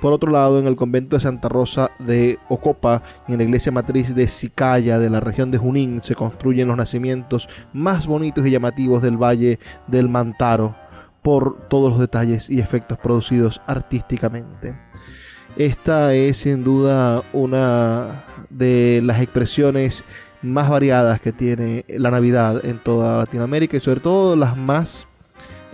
por 0.04 0.12
otro 0.12 0.34
lado, 0.34 0.60
en 0.60 0.68
el 0.68 0.76
convento 0.76 1.16
de 1.16 1.22
Santa 1.22 1.48
Rosa 1.48 1.90
de 1.98 2.38
Ocopa 2.50 3.04
y 3.26 3.32
en 3.32 3.38
la 3.38 3.46
iglesia 3.46 3.72
matriz 3.72 4.14
de 4.14 4.28
Sicaya 4.28 5.00
de 5.00 5.10
la 5.10 5.22
región 5.22 5.50
de 5.50 5.58
Junín 5.58 6.04
se 6.04 6.14
construyen 6.14 6.68
los 6.68 6.76
nacimientos 6.76 7.48
más 7.72 8.06
bonitos 8.06 8.46
y 8.46 8.52
llamativos 8.52 9.02
del 9.02 9.16
Valle 9.16 9.60
del 9.88 10.10
Mantaro 10.10 10.76
por 11.22 11.70
todos 11.70 11.92
los 11.92 12.00
detalles 12.02 12.50
y 12.50 12.60
efectos 12.60 12.98
producidos 12.98 13.62
artísticamente. 13.66 14.76
Esta 15.56 16.14
es 16.14 16.36
sin 16.36 16.66
duda 16.66 17.24
una 17.32 18.26
de 18.50 19.00
las 19.06 19.22
expresiones 19.22 20.04
más 20.42 20.70
variadas 20.70 21.22
que 21.22 21.32
tiene 21.32 21.86
la 21.88 22.12
Navidad 22.12 22.66
en 22.66 22.78
toda 22.78 23.20
Latinoamérica 23.20 23.78
y 23.78 23.80
sobre 23.80 24.02
todo 24.02 24.36
las 24.36 24.58
más 24.58 25.08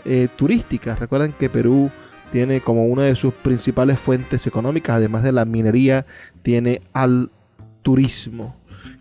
eh, 0.06 0.28
turísticas. 0.36 1.00
Recuerden 1.00 1.34
que 1.34 1.50
Perú 1.50 1.90
tiene 2.32 2.62
como 2.62 2.86
una 2.86 3.04
de 3.04 3.16
sus 3.16 3.34
principales 3.34 4.00
fuentes 4.00 4.46
económicas, 4.48 4.98
además 4.98 5.24
de 5.24 5.32
la 5.32 5.46
minería, 5.46 6.06
tiene 6.44 6.82
al 6.94 7.32
turismo. 7.82 8.56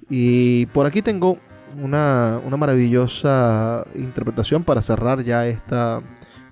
Y 0.08 0.66
por 0.66 0.86
aquí 0.86 1.02
tengo 1.02 1.38
una, 1.82 2.40
maravillosa 2.56 3.84
interpretación 3.94 4.64
para 4.64 4.82
cerrar 4.82 5.22
ya 5.22 5.46
esta, 5.46 6.00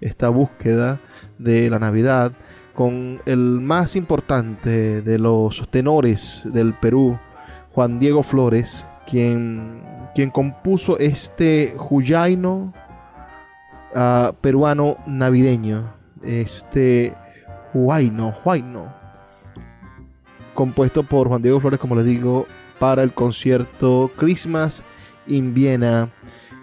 esta 0.00 0.28
búsqueda 0.28 1.00
de 1.38 1.70
la 1.70 1.78
Navidad 1.78 2.32
con 2.74 3.20
el 3.24 3.38
más 3.38 3.96
importante 3.96 5.00
de 5.00 5.18
los 5.18 5.66
tenores 5.70 6.42
del 6.44 6.74
Perú, 6.74 7.18
Juan 7.72 7.98
Diego 7.98 8.22
Flores, 8.22 8.86
quien, 9.08 9.82
quien 10.14 10.30
compuso 10.30 10.98
este 10.98 11.72
Juyaino 11.76 12.74
ah, 13.94 14.32
peruano 14.42 14.98
navideño 15.06 15.95
este 16.26 17.14
Huayno, 17.72 18.34
Huayno, 18.44 18.92
compuesto 20.54 21.02
por 21.02 21.28
Juan 21.28 21.42
Diego 21.42 21.60
Flores, 21.60 21.78
como 21.78 21.94
les 21.94 22.04
digo, 22.04 22.46
para 22.78 23.02
el 23.02 23.12
concierto 23.12 24.10
Christmas 24.16 24.82
in 25.26 25.54
Viena 25.54 26.10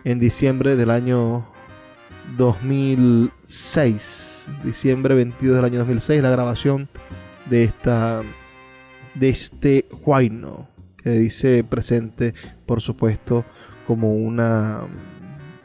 en 0.04 0.20
diciembre 0.20 0.76
del 0.76 0.90
año 0.90 1.46
2006, 2.38 4.48
diciembre 4.64 5.16
22 5.16 5.56
del 5.56 5.66
año 5.66 5.80
2006, 5.80 6.22
la 6.22 6.30
grabación 6.30 6.90
de 7.50 7.64
esta 7.64 8.22
de 9.16 9.30
este 9.30 9.86
Huayno 10.04 10.68
que 10.98 11.12
dice 11.12 11.64
presente, 11.64 12.34
por 12.66 12.82
supuesto, 12.82 13.46
como 13.86 14.16
una 14.16 14.80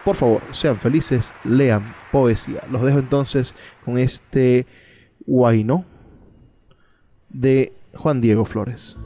Por 0.04 0.16
favor, 0.16 0.42
sean 0.52 0.76
felices, 0.76 1.32
lean 1.44 1.94
poesía. 2.10 2.62
Los 2.70 2.82
dejo 2.82 2.98
entonces 2.98 3.54
con 3.84 3.98
este 3.98 4.66
Guayno 5.26 5.84
de 7.28 7.72
Juan 7.94 8.20
Diego 8.20 8.44
Flores. 8.44 8.96